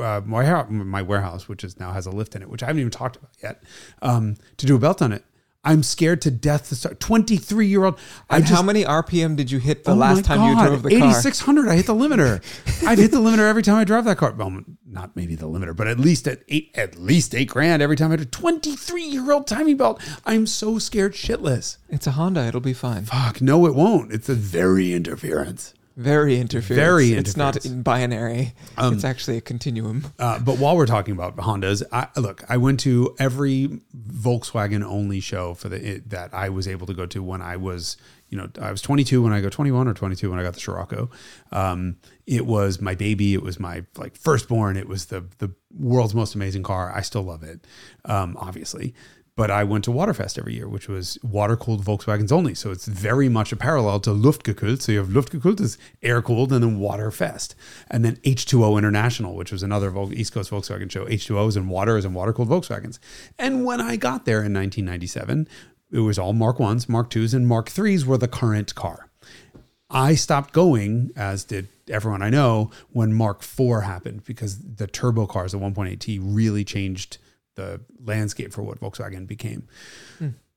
[0.00, 2.80] uh, my my warehouse, which is now has a lift in it, which I haven't
[2.80, 3.62] even talked about yet,
[4.02, 5.24] um, to do a belt on it.
[5.64, 7.00] I'm scared to death to start.
[7.00, 7.98] 23 year old.
[8.30, 10.90] And just how many RPM did you hit the Oh last time you drove the
[10.90, 10.98] car?
[11.08, 11.68] 8600.
[11.68, 12.42] I hit the limiter.
[12.86, 14.32] I've hit the limiter every time I drive that car.
[14.32, 17.96] Well, not maybe the limiter, but at least at eight, at least eight grand every
[17.96, 18.24] time I do.
[18.24, 20.00] 23 year old timing belt.
[20.24, 21.78] I'm so scared shitless.
[21.88, 22.46] It's a Honda.
[22.46, 23.04] It'll be fine.
[23.04, 24.12] Fuck, no, it won't.
[24.12, 25.74] It's a very interference.
[25.98, 26.80] Very interference.
[26.80, 27.82] Very It's not interference.
[27.82, 28.54] binary.
[28.76, 30.04] Um, it's actually a continuum.
[30.16, 35.18] Uh, but while we're talking about Hondas, I, look, I went to every Volkswagen only
[35.18, 37.96] show for the it, that I was able to go to when I was,
[38.28, 40.60] you know, I was 22 when I got 21 or 22 when I got the
[40.60, 41.10] Scirocco.
[41.50, 41.96] Um,
[42.26, 43.34] it was my baby.
[43.34, 44.76] It was my like firstborn.
[44.76, 46.92] It was the the world's most amazing car.
[46.94, 47.66] I still love it,
[48.04, 48.94] um, obviously.
[49.38, 52.56] But I went to Waterfest every year, which was water cooled Volkswagens only.
[52.56, 54.82] So it's very much a parallel to Luftgekühlt.
[54.82, 57.54] So you have Luftgekühlt is air cooled and then Waterfest.
[57.88, 61.06] And then H2O International, which was another East Coast Volkswagen show.
[61.06, 62.98] H2O is in water is in water cooled Volkswagens.
[63.38, 65.46] And when I got there in 1997,
[65.92, 69.08] it was all Mark 1s, Mark 2s, and Mark 3s were the current car.
[69.88, 75.26] I stopped going, as did everyone I know, when Mark 4 happened because the turbo
[75.26, 77.18] cars, the 1.8T, really changed
[77.58, 77.80] the
[78.12, 79.68] landscape for what Volkswagen became.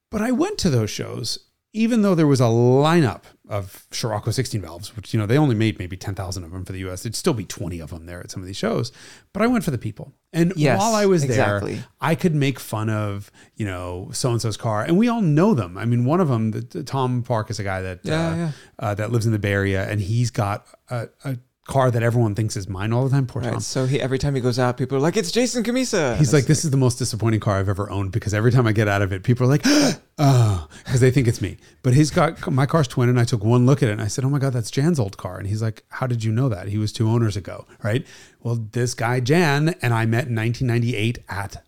[0.10, 1.40] But I went to those shows,
[1.74, 2.52] even though there was a
[2.86, 6.66] lineup of Scirocco 16 valves, which, you know, they only made maybe 10,000 of them
[6.66, 7.04] for the US.
[7.04, 8.92] There'd still be 20 of them there at some of these shows.
[9.32, 10.12] But I went for the people.
[10.34, 11.76] And Yes, while I was exactly.
[11.76, 14.84] there, I could make fun of, you know, so and so's car.
[14.84, 15.78] And we all know them.
[15.78, 18.36] I mean, one of them, the, the Tom Park is a guy that, Yeah, uh,
[18.36, 18.52] yeah.
[18.78, 22.34] Uh, that lives in the Bay Area, and he's got a, a car that everyone
[22.36, 23.28] thinks is mine all the time.
[23.28, 23.60] Poor Tom.
[23.60, 26.46] So he every time he goes out, people are like, "It's Jason Cammisa." He's like,
[26.46, 29.02] this is the most disappointing car I've ever owned because every time I get out
[29.02, 31.58] of it, people are like, ah, oh, because they think it's me.
[31.84, 34.08] But he's got my car's twin, and I took one look at it and I
[34.08, 35.38] said, oh my God, that's Jan's old car.
[35.38, 36.68] And he's like, how did you know that?
[36.68, 38.06] He was two owners ago, right?
[38.42, 41.64] Well, this guy, Jan, and I met in 1998 at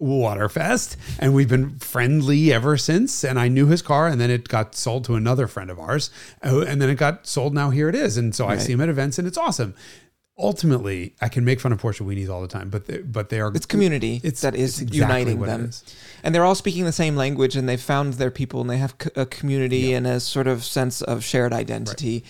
[0.00, 3.24] Waterfest, and we've been friendly ever since.
[3.24, 6.10] And I knew his car, and then it got sold to another friend of ours,
[6.44, 7.54] uh, and then it got sold.
[7.54, 9.74] Now here it is, and so I see him at events, and it's awesome.
[10.38, 13.40] Ultimately, I can make fun of Porsche weenies all the time, but they, but they
[13.40, 15.70] are it's community It's- that is it's exactly uniting them,
[16.22, 18.94] and they're all speaking the same language, and they've found their people, and they have
[19.16, 22.22] a community and a sort of sense of shared identity,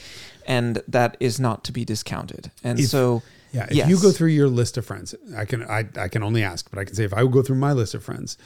[0.46, 2.52] and that is not to be discounted.
[2.62, 3.22] And If- so,
[3.56, 3.88] Yeah, if Yes.
[3.88, 6.78] you go through your list of friends, I can I, I can only ask, but
[6.78, 8.36] I can say if I would go through my list of friends,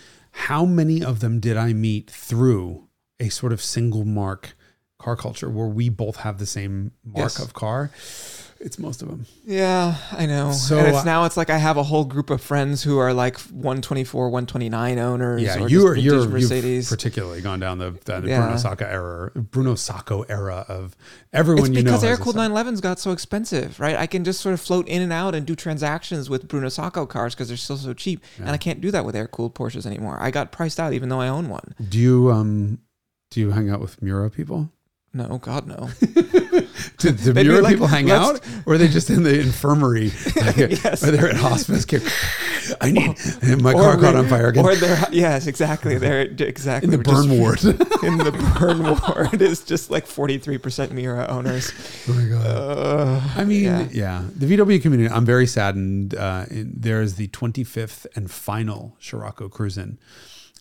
[0.49, 2.87] how many of them did I meet through
[3.19, 4.55] a sort of single mark
[4.99, 7.41] car culture where we both have the same mark Yes.
[7.45, 7.91] of car?
[8.63, 9.25] It's most of them.
[9.47, 10.53] Yeah, I know.
[10.53, 12.99] So, and it's uh, now it's like I have a whole group of friends who
[12.99, 15.41] are like 124, 129 owners.
[15.43, 16.87] Yeah, or you are you're you've Mercedes.
[16.91, 18.43] particularly gone down the, the, Yeah.
[18.43, 20.95] Bruno Sacco era, Bruno Sacco era of
[21.33, 21.91] everyone It's you know.
[21.93, 22.51] because air cooled son.
[22.53, 23.97] 911s got so expensive, right?
[23.97, 27.07] I can just sort of float in and out and do transactions with Bruno Sacco
[27.07, 29.87] cars because they're still so cheap, and I can't do that with air cooled Porsches
[29.87, 30.19] anymore.
[30.21, 31.75] I got priced out even though I own one.
[31.89, 32.79] Do you um
[33.31, 34.71] do you hang out with Mura people?
[35.13, 35.91] No, God, no.
[36.99, 39.41] Do, do They'd be Mira like, people hang out, or are they just in the
[39.41, 40.13] infirmary?
[40.37, 41.03] Like, Yes.
[41.03, 42.01] Or they're at hospice care?
[42.81, 45.99] I need my car caught on fire again Or they're yes, exactly.
[45.99, 48.05] They're exactly in the We're just- burn ward.
[48.05, 51.73] in the burn ward is just like forty three percent Mira owners.
[52.09, 52.47] oh my god.
[52.47, 53.89] Uh, I mean, yeah.
[53.91, 54.25] yeah.
[54.37, 55.13] the VW community.
[55.13, 56.15] I'm very saddened.
[56.15, 59.99] Uh, in, there is the 25th and final Scirocco Cruise-In.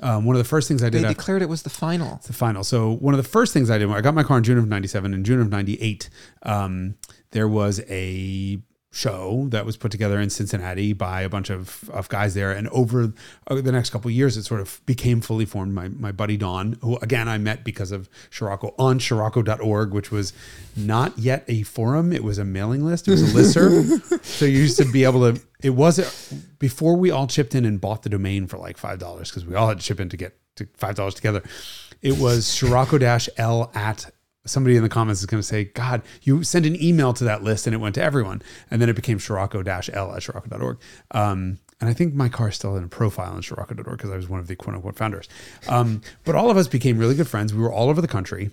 [0.01, 1.05] Um, one of the first things I they did.
[1.05, 2.15] after- declared it was the final.
[2.15, 2.63] It's the final.
[2.63, 4.57] So one of the first things I did, when I got my car in June
[4.57, 5.13] of '97.
[5.13, 6.09] In June of '98,
[6.43, 6.95] um,
[7.31, 8.59] there was a
[8.91, 12.51] show that was put together in Cincinnati by a bunch of, of guys there.
[12.51, 13.13] And over
[13.47, 15.73] the next couple of years, it sort of became fully formed.
[15.73, 20.33] My my buddy Don, who again I met because of Scirocco on Scirocco.org, which was
[20.75, 22.11] not yet a forum.
[22.11, 23.07] It was a mailing list.
[23.07, 24.25] It was a listserv.
[24.25, 25.41] so you used to be able to.
[25.61, 29.29] It was before we all chipped in and bought the domain for like five dollars
[29.29, 31.43] because we all had to chip in to get to five dollars together.
[32.01, 32.97] It was Scirocco
[33.37, 34.09] L at
[34.49, 37.43] somebody in the comments is going to say, God, you sent an email to that
[37.43, 38.41] list and it went to everyone.
[38.69, 39.69] And then it became Scirocco L
[40.13, 40.77] at Scirocco.org.
[41.11, 44.17] Um, and I think my car is still in a profile on Scirocco.org because I
[44.17, 45.29] was one of the quote unquote founders.
[45.67, 47.53] Um, but all of us became really good friends.
[47.53, 48.51] We were all over the country.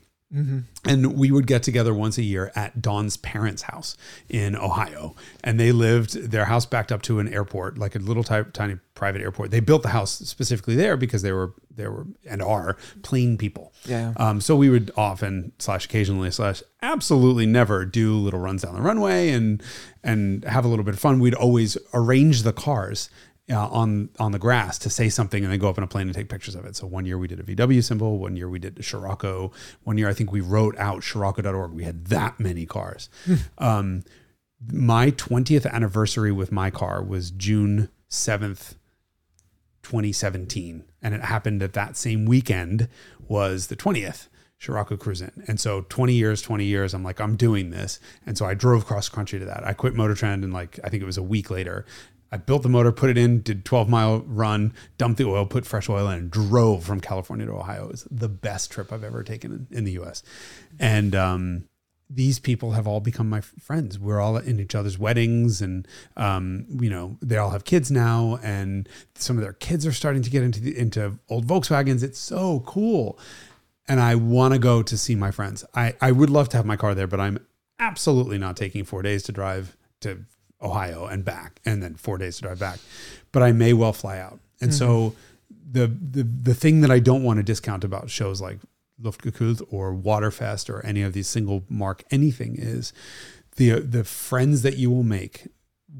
[0.84, 3.96] And we would get together once a year at Don's parents' house
[4.28, 5.14] in Ohio.
[5.44, 8.78] And they lived, their house backed up to an airport, like a little ty- tiny
[8.94, 9.50] private airport.
[9.50, 13.72] They built the house specifically there because they were, they were and are plane people.
[13.84, 14.14] Yeah.
[14.16, 18.82] Um, so we would often slash occasionally slash absolutely never do little runs down the
[18.82, 19.62] runway and
[20.02, 21.20] and have a little bit of fun.
[21.20, 23.10] We'd always arrange the cars
[23.50, 26.08] uh, on on the grass to say something and then go up in a plane
[26.08, 26.76] and take pictures of it.
[26.76, 29.52] So one year we did a VW symbol, one year we did a Scirocco,
[29.84, 31.72] one year I think we wrote out Scirocco.org.
[31.72, 33.08] We had that many cars.
[33.58, 34.02] um,
[34.72, 38.74] my 20th anniversary with my car was June 7th,
[39.82, 40.84] 2017.
[41.02, 42.88] And it happened that that same weekend
[43.28, 44.28] was the 20th.
[44.58, 45.44] Scirocco Cruise-In.
[45.46, 48.00] And so 20 years, 20 years, I'm like, I'm doing this.
[48.24, 49.66] And so I drove cross country to that.
[49.66, 51.84] I quit Motor Trend and like, I think it was a week later.
[52.32, 55.64] I built the motor, put it in, did 12 mile run, dumped the oil, put
[55.64, 57.84] fresh oil in, and drove from California to Ohio.
[57.84, 60.22] It was the best trip I've ever taken in, in the US.
[60.78, 61.68] And um,
[62.08, 63.98] these people have all become my friends.
[63.98, 68.38] We're all in each other's weddings, and um, you know they all have kids now,
[68.42, 72.02] and some of their kids are starting to get into the, into old Volkswagens.
[72.02, 73.18] It's so cool,
[73.88, 75.64] and I want to go to see my friends.
[75.74, 77.38] I I would love to have my car there, but I'm
[77.78, 80.24] absolutely not taking four days to drive to
[80.66, 82.78] Ohio and back, and then four days to drive back.
[83.32, 85.72] But I may well fly out, and so mm-hmm.
[85.72, 88.58] the the the thing that I don't want to discount about shows like
[89.00, 92.92] Luftgekühlt or Waterfest or any of these single mark anything is
[93.56, 95.48] the the friends that you will make.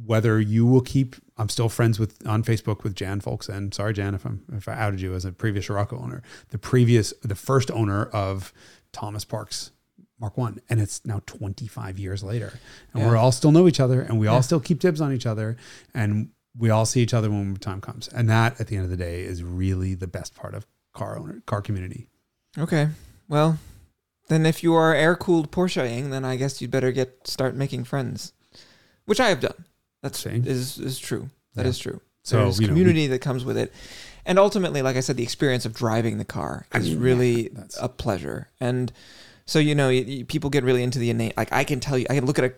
[0.04, 3.94] Whether you will keep, I'm still friends with on Facebook with Jan Folks, and sorry
[3.94, 7.34] Jan if I'm if I outed you as a previous Scirocco owner, the previous the
[7.34, 8.52] first owner of
[8.92, 9.70] Thomas Parks
[10.18, 12.58] Mark One, and it's now 25 years later,
[12.92, 13.10] and Yeah.
[13.10, 14.32] we all still know each other, and we Yeah.
[14.32, 15.56] all still keep dibs on each other,
[15.92, 18.90] and we all see each other when time comes, and that at the end of
[18.90, 22.08] the day is really the best part of car owner car community.
[22.56, 22.88] Okay.
[23.28, 23.58] Well,
[24.28, 27.84] then if you are air cooled Porscheing, then I guess you'd better get start making
[27.84, 28.32] friends,
[29.04, 29.64] which I have done.
[30.02, 30.30] That's See?
[30.44, 31.28] is is true.
[31.54, 31.70] That Yeah.
[31.70, 32.00] is true.
[32.22, 33.72] So, There's you know, we- community that comes with it,
[34.24, 37.50] and ultimately, like I said, the experience of driving the car I is mean, really
[37.80, 38.48] a pleasure.
[38.58, 38.92] And
[39.46, 39.90] so you know,
[40.28, 41.36] people get really into the innate.
[41.36, 42.52] Like I can tell you, I can look at a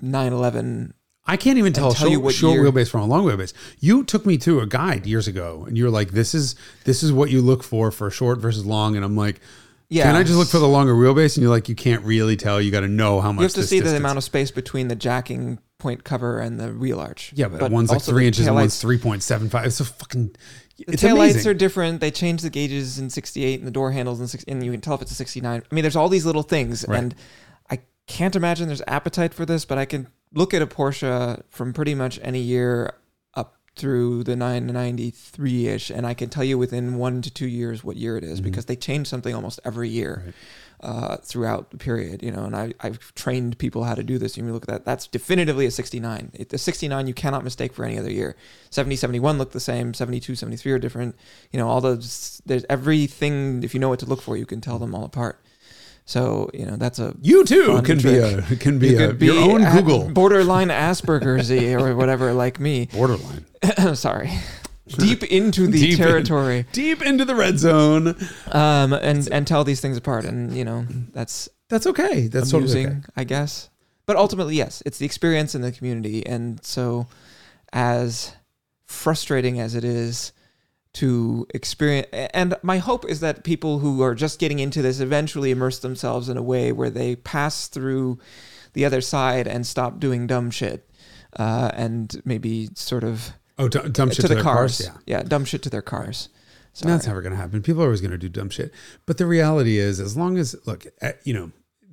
[0.00, 0.94] 911.
[1.26, 3.52] I can't even tell, tell short, you what short year- wheelbase from a long wheelbase.
[3.80, 7.02] You took me to a guide years ago, and you were like, "This is this
[7.02, 9.40] is what you look for for short versus long," and I'm like,
[9.90, 10.04] Yeah.
[10.04, 12.62] "Can I just look for the longer wheelbase?" And you're like, "You can't really tell.
[12.62, 14.88] You got to know how much." You have to see the amount of space between
[14.88, 17.32] the jacking point cover and the wheel arch.
[17.36, 19.66] Yeah, but, one's like three inches and one's three point seven five.
[19.66, 20.34] It's a fucking.
[20.86, 21.50] The It's taillights amazing.
[21.50, 22.00] are different.
[22.00, 24.80] They change the gauges in 68 and the door handles in 6 and you can
[24.80, 25.62] tell if it's a 69.
[25.70, 26.98] I mean, there's all these little things Right.
[27.02, 27.14] and
[27.70, 31.72] I can't imagine there's appetite for this, but I can look at a Porsche from
[31.72, 32.92] pretty much any year
[33.34, 37.96] up through the 993-ish and I can tell you within 1 to 2 years what
[37.96, 38.44] year it is Mhm.
[38.44, 40.22] because they change something almost every year.
[40.26, 40.34] Right.
[40.80, 44.36] Uh, throughout the period, you know, and I, I've trained people how to do this.
[44.36, 46.30] You look at that, that's definitively a 69.
[46.34, 48.36] It, the 69 you cannot mistake for any other year.
[48.70, 49.92] 70, 71 look the same.
[49.92, 51.16] 72, 73 are different.
[51.50, 54.60] You know, all those, there's everything, if you know what to look for, you can
[54.60, 55.40] tell them all apart.
[56.04, 59.26] So, you know, that's a, You too can be a can be, you a, be
[59.26, 62.86] your own Google borderline Asperger's or whatever, like me.
[62.86, 63.44] borderline.
[63.94, 64.30] Sorry.
[64.88, 66.06] Deep into the Deep in.
[66.06, 66.66] territory.
[66.72, 68.16] Deep into the red zone.
[68.52, 70.24] Um, and, and tell these things apart.
[70.24, 72.28] And, you know, that's, That's okay.
[72.28, 73.12] That's amusing, totally okay.
[73.16, 73.68] I guess.
[74.06, 77.06] But ultimately, yes, it's the experience in the community, and so
[77.74, 78.34] as
[78.86, 80.32] frustrating as it is
[80.94, 85.50] to experience and my hope is that people who are just getting into this eventually
[85.50, 88.18] immerse themselves in a way where they pass through
[88.72, 90.88] the other side and stop doing dumb shit
[91.38, 94.80] uh, and maybe sort of Oh, d- dumb shit to, to, the their cars.
[94.86, 94.98] cars.
[95.06, 95.22] Yeah.
[95.22, 96.28] dumb shit to their cars.
[96.74, 96.92] Sorry.
[96.92, 97.60] That's never going to happen.
[97.62, 98.72] People are always going to do dumb shit.
[99.06, 101.50] But the reality is, as long as look, eh, you know,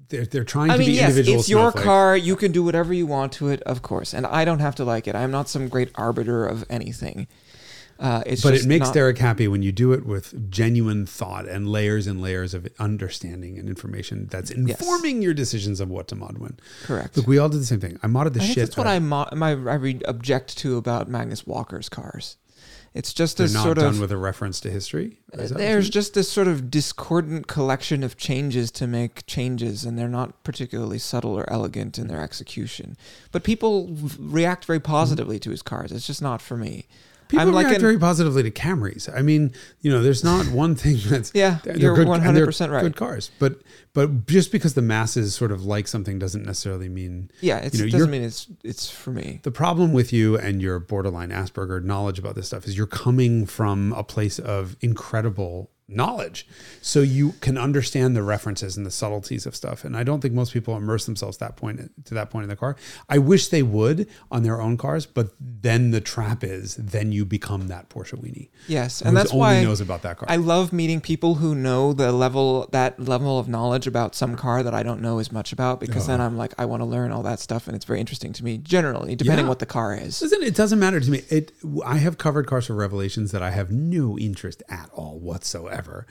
[0.09, 1.39] they're they're trying I to mean, be yes, individual.
[1.39, 1.85] it's your snowflakes.
[1.85, 2.17] car.
[2.17, 4.85] You can do whatever you want to it, of course, and I don't have to
[4.85, 5.15] like it.
[5.15, 7.27] I'm not some great arbiter of anything.
[7.97, 11.05] Uh, it's But just it makes not- Derek happy when you do it with genuine
[11.05, 16.07] thought and layers and layers of understanding and information that's informing your decisions of what
[16.09, 16.57] to mod when.
[16.83, 17.15] correct.
[17.15, 17.97] Look, we all did the same thing.
[18.03, 18.57] I modded the I shit.
[18.57, 22.35] that's what I, my, I object to about Magnus Walker's cars.
[22.93, 25.19] It's just They're a sort done of with a reference to history.
[25.33, 29.83] Is that what there's just this sort of discordant collection of changes to make changes,
[29.83, 32.95] and they're not particularly subtle or elegant in their execution.
[33.33, 35.91] But people react very positively to his cars.
[35.91, 36.87] It's just not for me.
[37.27, 39.09] People I'm like react an- very positively to Camrys.
[39.13, 39.51] I mean,
[39.81, 42.81] you know, there's not one thing that's Yeah, they're you're and they're 100% right.
[42.83, 43.61] Good cars, but
[43.93, 47.83] but just because the masses sort of like something doesn't necessarily mean Yeah, it's, You
[47.83, 49.39] know, it doesn't mean it's it's for me.
[49.43, 53.45] the problem with you and your borderline Asperger knowledge about this stuff is you're coming
[53.45, 56.47] from a place of incredible knowledge.
[56.81, 59.83] So you can understand the references and the subtleties of stuff.
[59.83, 62.55] And I don't think most people immerse themselves that point to that point in the
[62.55, 62.75] car.
[63.07, 67.23] I wish they would on their own cars, but then the trap is then you
[67.25, 68.49] become that Porsche weenie.
[68.67, 70.27] Yes, and that's only why knows about that car.
[70.29, 74.63] I love meeting people who know the level that level of knowledge about some car
[74.63, 77.11] that I don't know as much about because then I'm like I want to learn
[77.11, 79.49] all that stuff and it's very interesting to me generally depending Yeah.
[79.49, 80.21] what the car is.
[80.21, 81.21] Listen, it doesn't matter to me.
[81.29, 81.51] It
[81.85, 85.74] I have covered cars for revelations that I have no interest at all whatsoever.
[85.75, 86.07] Ever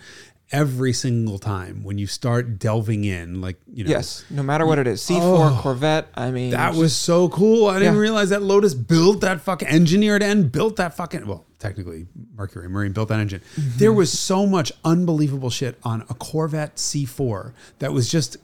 [0.53, 4.79] every single time when you start delving in, like you know, Yes, no matter what
[4.79, 6.09] it is, C4 Oh, Corvette.
[6.15, 7.67] I mean, that was so cool.
[7.67, 8.01] I didn't Yeah.
[8.01, 12.07] realize that Lotus built that fucking engineered and built that fucking well, technically
[12.37, 13.41] Mercury Marine built that engine.
[13.59, 13.79] Mm-hmm.
[13.79, 18.37] There was so much unbelievable shit on a Corvette C4 that was just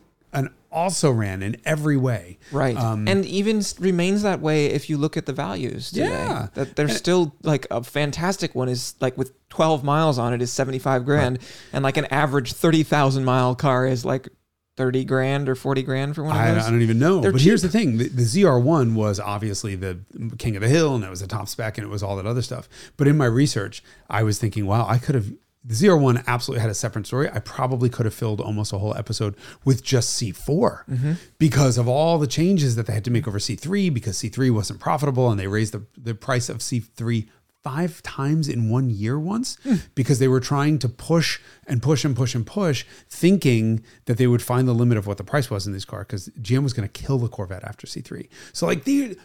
[0.73, 2.39] also ran in every way.
[2.53, 6.09] right, Um, and even remains that way if you look at the values today.
[6.09, 6.49] Yeah.
[6.55, 10.53] that there's still like a fantastic one is like with 12 miles on it is
[10.53, 11.39] 75 grand,
[11.73, 14.29] and like an average 30,000 mile car is like
[14.77, 16.65] 30 grand or 40 grand for one of I, those.
[16.65, 17.21] I don't even know.
[17.21, 19.99] They're but here's the thing: the, the ZR1 was obviously the
[20.39, 22.25] king of the hill, and it was a top spec, and it was all that
[22.25, 22.67] other stuff.
[22.97, 25.33] But in my research, I was thinking, wow, I could have.
[25.63, 27.29] The ZR1 absolutely had a separate story.
[27.31, 29.35] I probably could have filled almost a whole episode
[29.65, 31.13] with just C4 Mm-hmm.
[31.39, 34.81] because of all the changes that they had to make over C3 because C3 wasn't
[34.81, 37.29] profitable and they raised the, the price of C3
[37.63, 39.75] five times in one year once Hmm.
[39.95, 44.27] because they were trying to push and push and push and push, thinking that they
[44.27, 46.73] would find the limit of what the price was in this car because GM was
[46.73, 48.29] going to kill the Corvette after C3.
[48.55, 49.19] So like the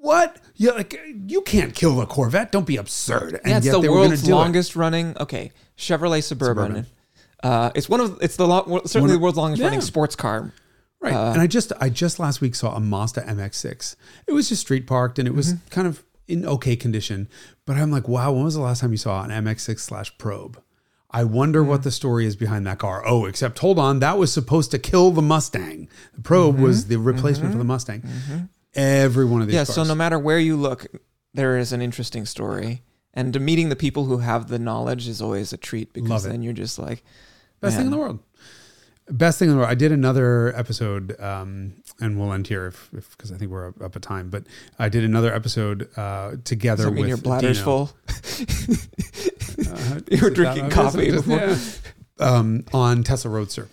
[0.00, 0.36] what?
[0.54, 2.52] Yeah, like you can't kill the Corvette.
[2.52, 3.34] Don't be absurd.
[3.42, 5.16] And Yeah, it's yet the they were gonna world's longest running.
[5.18, 6.64] Okay, Chevrolet Suburban.
[6.66, 6.86] Suburban.
[7.42, 10.52] Uh, it's one of it's the lo- certainly of- the world's longest running sports car.
[11.00, 11.14] Right.
[11.14, 13.94] Uh, and I just I just last week saw a Mazda MX6.
[14.26, 15.68] It was just street parked and it was Mm-hmm.
[15.70, 17.28] kind of in okay condition.
[17.66, 20.60] But I'm like, wow, when was the last time you saw an MX6 slash probe?
[21.10, 21.70] I wonder Mm-hmm.
[21.70, 23.02] what the story is behind that car.
[23.06, 25.88] Oh, except hold on, that was supposed to kill the Mustang.
[26.14, 26.64] The probe Mm-hmm.
[26.64, 28.02] was the replacement for the Mustang.
[28.74, 29.74] Every one of these Yeah, cars.
[29.74, 30.86] so no matter where you look,
[31.34, 32.82] there is an interesting story.
[33.14, 36.52] And meeting the people who have the knowledge is always a treat because then you're
[36.52, 37.02] just like,
[37.60, 38.20] Best thing in the world.
[39.10, 39.70] Best thing in the world.
[39.70, 43.82] I did another episode, um, and we'll end here if because I think we're up,
[43.82, 44.28] up at time.
[44.30, 44.44] But
[44.78, 47.86] I did another episode uh, together does that mean with your bladder's Dino.
[47.86, 47.90] full?
[49.68, 51.36] Uh, You were drinking coffee before.
[51.38, 51.56] Yeah.
[52.20, 53.68] Um, on Tesla Roadster.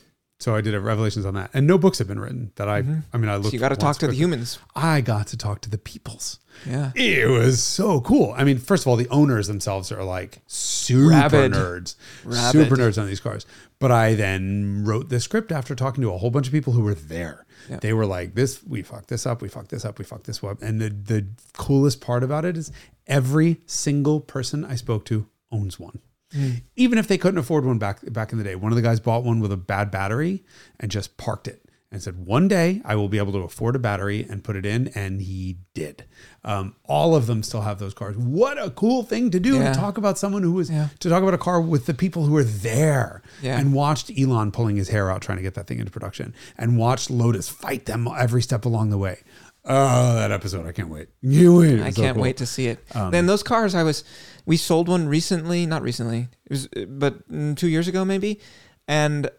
[0.45, 2.77] So I did a revelations on that, and no books have been written that I.
[2.77, 3.43] I mean, I Mm-hmm.
[3.45, 4.59] So you got to talk to the humans.
[4.75, 6.37] I got to talk to the peoples.
[6.67, 6.91] Yeah.
[6.93, 8.31] It was so cool.
[8.37, 11.53] I mean, first of all, the owners themselves are like super Rabid.
[11.53, 12.51] nerds, Rabid.
[12.51, 13.47] super nerds on these cars.
[13.79, 16.83] But I then wrote the script after talking to a whole bunch of people who
[16.83, 17.47] were there.
[17.67, 17.77] Yeah.
[17.77, 20.43] They were like, "This, we fucked this up, we fucked this up, we fucked this
[20.43, 22.71] up." And the the coolest part about it is
[23.07, 26.01] every single person I spoke to owns one.
[26.75, 28.99] Even if they couldn't afford one back back in the day, one of the guys
[28.99, 30.43] bought one with a bad battery
[30.79, 31.61] and just parked it
[31.91, 34.65] and said, "One day I will be able to afford a battery and put it
[34.65, 36.03] in," and he did.
[36.43, 38.17] Um, all of them still have those cars.
[38.17, 39.71] What a cool thing to do Yeah.
[39.71, 40.89] to talk about someone who was Yeah.
[40.99, 43.57] to talk about a car with the people who were there Yeah.
[43.57, 46.77] and watched Elon pulling his hair out trying to get that thing into production and
[46.77, 49.19] watched Lotus fight them every step along the way.
[49.67, 50.67] Oh, that episode!
[50.67, 51.07] I can't wait.
[51.21, 51.81] You wait.
[51.81, 52.85] I can't wait to see it.
[53.11, 54.03] then those cars, I was,
[54.45, 58.39] we sold one recently, not recently, it was, but mm, two years ago maybe,
[58.87, 59.29] and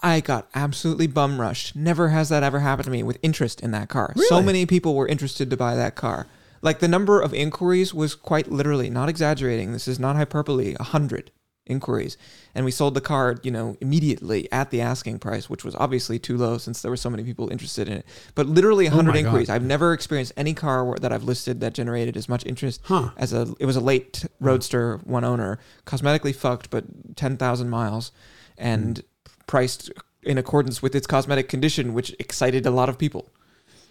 [0.00, 1.74] I got absolutely bum rushed.
[1.74, 4.12] Never has that ever happened to me with interest in that car.
[4.28, 6.26] So many people were interested to buy that car.
[6.60, 9.72] Like the number of inquiries was quite literally, not exaggerating.
[9.72, 10.74] This is not hyperbole.
[10.78, 11.30] A hundred
[11.66, 12.16] inquiries,
[12.54, 16.18] and we sold the car, you know, immediately at the asking price, which was obviously
[16.18, 18.06] too low since there were so many people interested in it.
[18.34, 19.26] But literally a Oh hundred my God.
[19.26, 19.50] inquiries.
[19.50, 23.10] I've never experienced any car that I've listed that generated as much interest Huh.
[23.16, 23.54] as a.
[23.58, 26.84] It was a late Roadster, one owner, cosmetically fucked, but
[27.16, 28.12] ten thousand miles,
[28.56, 29.32] and hmm.
[29.46, 29.90] priced
[30.22, 33.30] in accordance with its cosmetic condition, which excited a lot of people.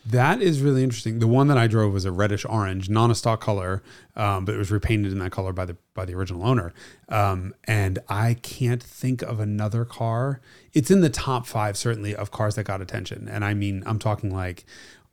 [0.07, 1.19] That is really interesting.
[1.19, 3.81] The one that I drove was a reddish orange, non a stock color,
[4.15, 6.73] um, but it was repainted in that color by the by the original owner.
[7.09, 10.41] Um, and I can't think of another car.
[10.73, 13.27] It's in the top five certainly of cars that got attention.
[13.27, 14.65] And I mean, I'm talking like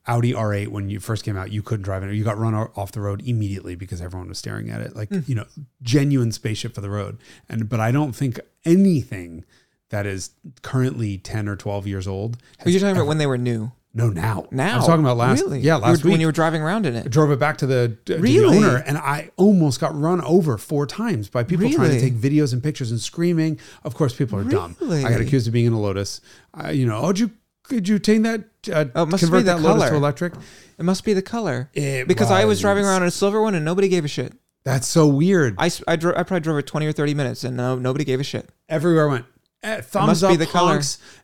[0.07, 2.12] Audi R8 when you first came out, you couldn't drive it.
[2.12, 4.95] You got run off the road immediately because everyone was staring at it.
[4.95, 5.47] Like you know,
[5.80, 7.18] genuine spaceship for the road.
[7.49, 9.45] And but I don't think anything
[9.88, 10.30] that is
[10.62, 12.38] currently 10 or 12 years old.
[12.64, 13.72] Are you has talking about when they were new?
[13.95, 14.47] No, now.
[14.51, 15.43] Now, I was talking about last.
[15.43, 15.61] Really?
[15.61, 17.11] Yeah, You last were- week when you were driving around in I it.
[17.11, 18.59] drove it back to the, to Really?
[18.59, 22.14] the owner, and I almost got run over four times by people trying to take
[22.14, 23.59] videos and pictures and screaming.
[23.84, 24.76] Of course, people are dumb.
[24.82, 26.20] I got accused of being in a Lotus.
[26.55, 27.30] I, you know, oh, did you
[27.64, 28.45] could you take that?
[28.72, 29.99] Uh, Oh, must convert be the that Lotus to color.
[29.99, 30.34] electric?
[30.78, 31.70] It must be the color.
[31.74, 34.32] It Because I was driving around in a silver one and nobody gave a shit.
[34.64, 35.55] That's so weird.
[35.59, 38.20] I, I, dro- I probably drove it 20 or 30 minutes and no, nobody gave
[38.20, 38.49] a shit.
[38.68, 39.26] Everywhere I went.
[39.64, 40.80] Eh, thumbs must up, be the color.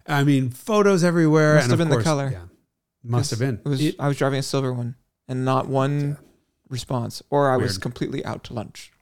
[0.06, 1.54] I mean, photos everywhere.
[1.56, 2.30] Must and have of been the color.
[2.32, 2.38] Yeah,
[3.08, 3.60] must have been.
[3.64, 4.94] It was, It- I was driving a silver one
[5.26, 6.18] and not one
[6.68, 7.22] response.
[7.30, 7.82] Or I was Weird.
[7.82, 8.92] completely out to lunch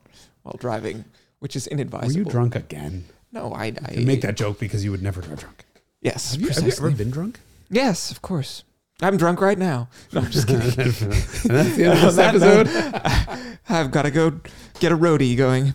[0.42, 1.04] while driving,
[1.40, 1.90] which is inadvisable.
[2.08, 2.24] were inadvisable.
[2.26, 3.04] you drunk again?
[3.32, 5.64] No, I, I You make that joke because you would never drive drunk.
[6.00, 6.88] Yes, Have you, have you precisely.
[6.88, 7.40] ever been drunk?
[7.68, 8.62] Yes, of course.
[9.02, 9.88] I'm drunk right now.
[10.12, 10.62] No, I'm just kidding.
[10.78, 12.66] and that's the end of On this that episode.
[12.66, 14.40] note, I've got to go
[14.80, 15.74] get a roadie going.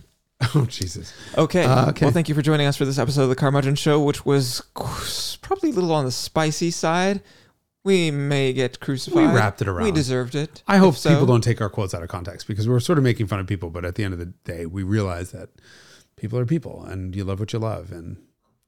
[0.56, 1.14] Oh Jesus!
[1.38, 1.64] Okay.
[1.66, 2.06] Uh, okay.
[2.06, 4.62] Well, thank you for joining us for this episode of the Carmudgeon Show, which was
[4.74, 7.22] qu- probably a little on the spicy side.
[7.84, 9.30] We may get crucified.
[9.30, 9.86] We wrapped it around.
[9.86, 10.62] We deserved it.
[10.68, 13.04] I hope so- people don't take our quotes out of context because we're sort of
[13.04, 15.50] making fun of people, but at the end of the day, we realize that
[16.16, 18.18] people are people, and you love what you love, and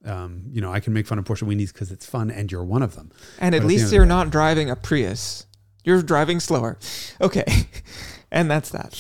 [0.06, 2.64] um, you know I can make fun of Porsche weenies because it's fun, and you're
[2.64, 3.12] one of them.
[3.40, 5.46] And But at least you're day- not driving a Prius.
[5.84, 6.78] You're driving slower.
[7.22, 7.68] Okay.
[8.32, 8.98] and that's that.